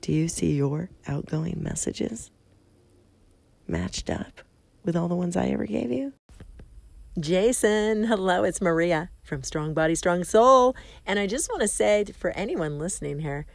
[0.00, 2.30] Do you see your outgoing messages
[3.66, 4.40] matched up
[4.84, 6.12] with all the ones I ever gave you?
[7.18, 10.76] Jason, hello, it's Maria from Strong Body, Strong Soul.
[11.06, 13.46] And I just want to say for anyone listening here,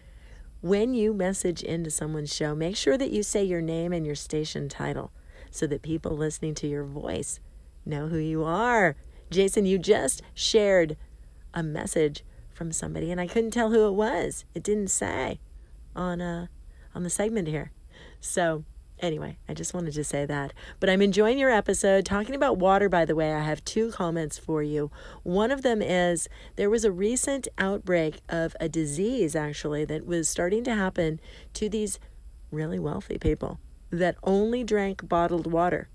[0.61, 4.15] when you message into someone's show, make sure that you say your name and your
[4.15, 5.11] station title
[5.51, 7.39] so that people listening to your voice
[7.85, 8.95] know who you are.
[9.31, 10.97] Jason, you just shared
[11.53, 12.23] a message
[12.53, 14.45] from somebody and I couldn't tell who it was.
[14.53, 15.39] It didn't say
[15.95, 16.47] on uh
[16.93, 17.71] on the segment here.
[18.19, 18.65] So
[19.01, 20.53] Anyway, I just wanted to say that.
[20.79, 22.05] But I'm enjoying your episode.
[22.05, 24.91] Talking about water, by the way, I have two comments for you.
[25.23, 30.29] One of them is there was a recent outbreak of a disease, actually, that was
[30.29, 31.19] starting to happen
[31.55, 31.99] to these
[32.51, 33.59] really wealthy people
[33.89, 35.89] that only drank bottled water.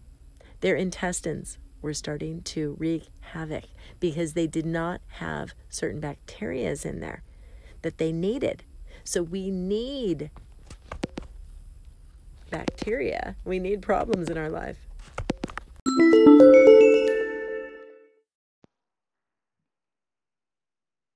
[0.60, 3.62] Their intestines were starting to wreak havoc
[4.00, 7.22] because they did not have certain bacterias in there
[7.82, 8.64] that they needed.
[9.04, 10.32] So we need
[12.50, 13.36] bacteria.
[13.44, 14.78] We need problems in our life.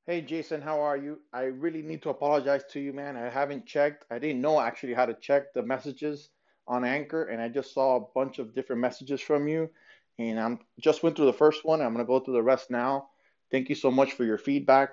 [0.07, 1.19] Hey Jason, how are you?
[1.33, 3.17] I really need to apologize to you, man.
[3.17, 4.05] I haven't checked.
[4.09, 6.31] I didn't know actually how to check the messages
[6.69, 9.69] on Anchor, and I just saw a bunch of different messages from you.
[10.21, 11.81] And I'm just went through the first one.
[11.81, 13.09] I'm gonna go through the rest now.
[13.51, 14.91] Thank you so much for your feedback.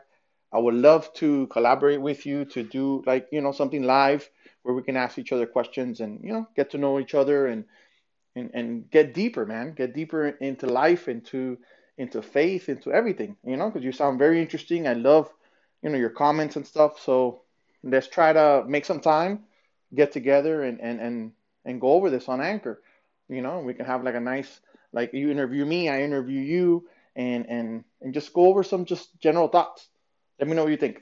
[0.54, 4.30] I would love to collaborate with you to do like you know something live
[4.64, 7.48] where we can ask each other questions and you know get to know each other
[7.48, 7.66] and
[8.36, 9.74] and, and get deeper, man.
[9.74, 11.58] Get deeper into life, into
[11.98, 13.36] into faith, into everything.
[13.44, 14.88] You know, because you sound very interesting.
[14.88, 15.34] I love
[15.82, 17.00] you know your comments and stuff.
[17.02, 17.42] So
[17.84, 19.44] let's try to make some time,
[19.94, 21.32] get together, and and and
[21.66, 22.82] and go over this on Anchor.
[23.28, 24.62] You know, we can have like a nice
[24.94, 29.20] like you interview me, I interview you, and and and just go over some just
[29.20, 29.88] general thoughts.
[30.40, 31.02] Let me know what you think.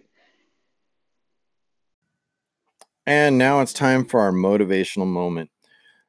[3.05, 5.51] And now it's time for our motivational moment.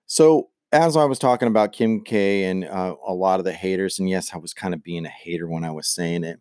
[0.06, 3.98] So, as I was talking about Kim K and uh, a lot of the haters,
[3.98, 6.40] and yes, I was kind of being a hater when I was saying it.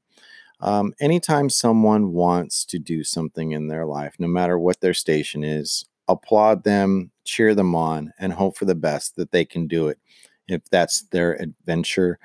[0.62, 5.44] Um, anytime someone wants to do something in their life, no matter what their station
[5.44, 9.90] is, applaud them, cheer them on, and hope for the best that they can do
[9.90, 10.00] it
[10.48, 12.20] if that's their adventure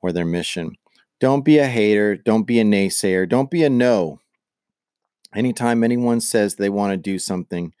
[0.00, 0.76] or their mission.
[1.20, 2.16] Don't be a hater.
[2.16, 3.28] Don't be a naysayer.
[3.28, 4.18] Don't be a no
[5.34, 7.72] anytime anyone says they want to do something,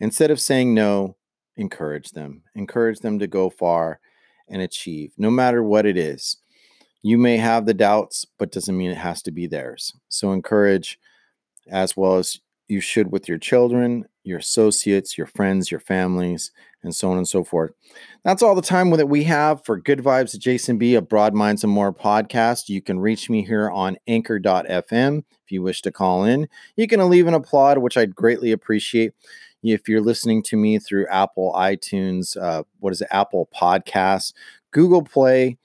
[0.00, 1.16] instead of saying no,
[1.56, 2.42] encourage them.
[2.54, 4.00] Encourage them to go far
[4.48, 6.36] and achieve, no matter what it is.
[7.02, 9.92] You may have the doubts, but doesn't mean it has to be theirs.
[10.08, 10.98] So encourage
[11.70, 16.50] as well as you should with your children, your associates, your friends, your families,
[16.84, 17.72] and so on and so forth.
[18.24, 21.64] That's all the time that we have for Good Vibes Jason B, a Broad Minds
[21.64, 22.68] and More podcast.
[22.68, 26.48] You can reach me here on anchor.fm if you wish to call in.
[26.76, 29.12] You can leave an applaud, which I'd greatly appreciate.
[29.62, 34.34] If you're listening to me through Apple iTunes, uh, what is it, Apple Podcasts,
[34.72, 35.56] Google Play,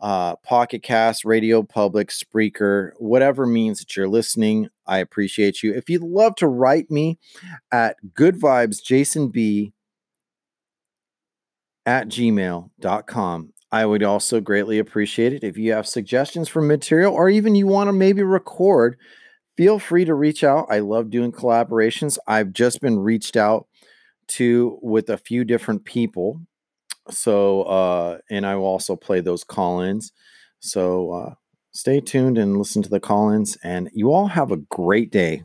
[0.00, 5.72] uh, Pocket Cast, Radio Public, Spreaker, whatever means that you're listening, I appreciate you.
[5.72, 7.18] If you'd love to write me
[7.70, 9.72] at Good Vibes Jason B
[11.86, 13.52] at gmail.com.
[13.70, 17.66] I would also greatly appreciate it if you have suggestions for material or even you
[17.66, 18.98] want to maybe record.
[19.56, 20.66] Feel free to reach out.
[20.70, 22.18] I love doing collaborations.
[22.26, 23.66] I've just been reached out
[24.28, 26.40] to with a few different people
[27.10, 30.12] so, uh, and I will also play those call ins.
[30.60, 31.34] So, uh,
[31.72, 33.56] stay tuned and listen to the call ins.
[33.64, 35.44] And you all have a great day.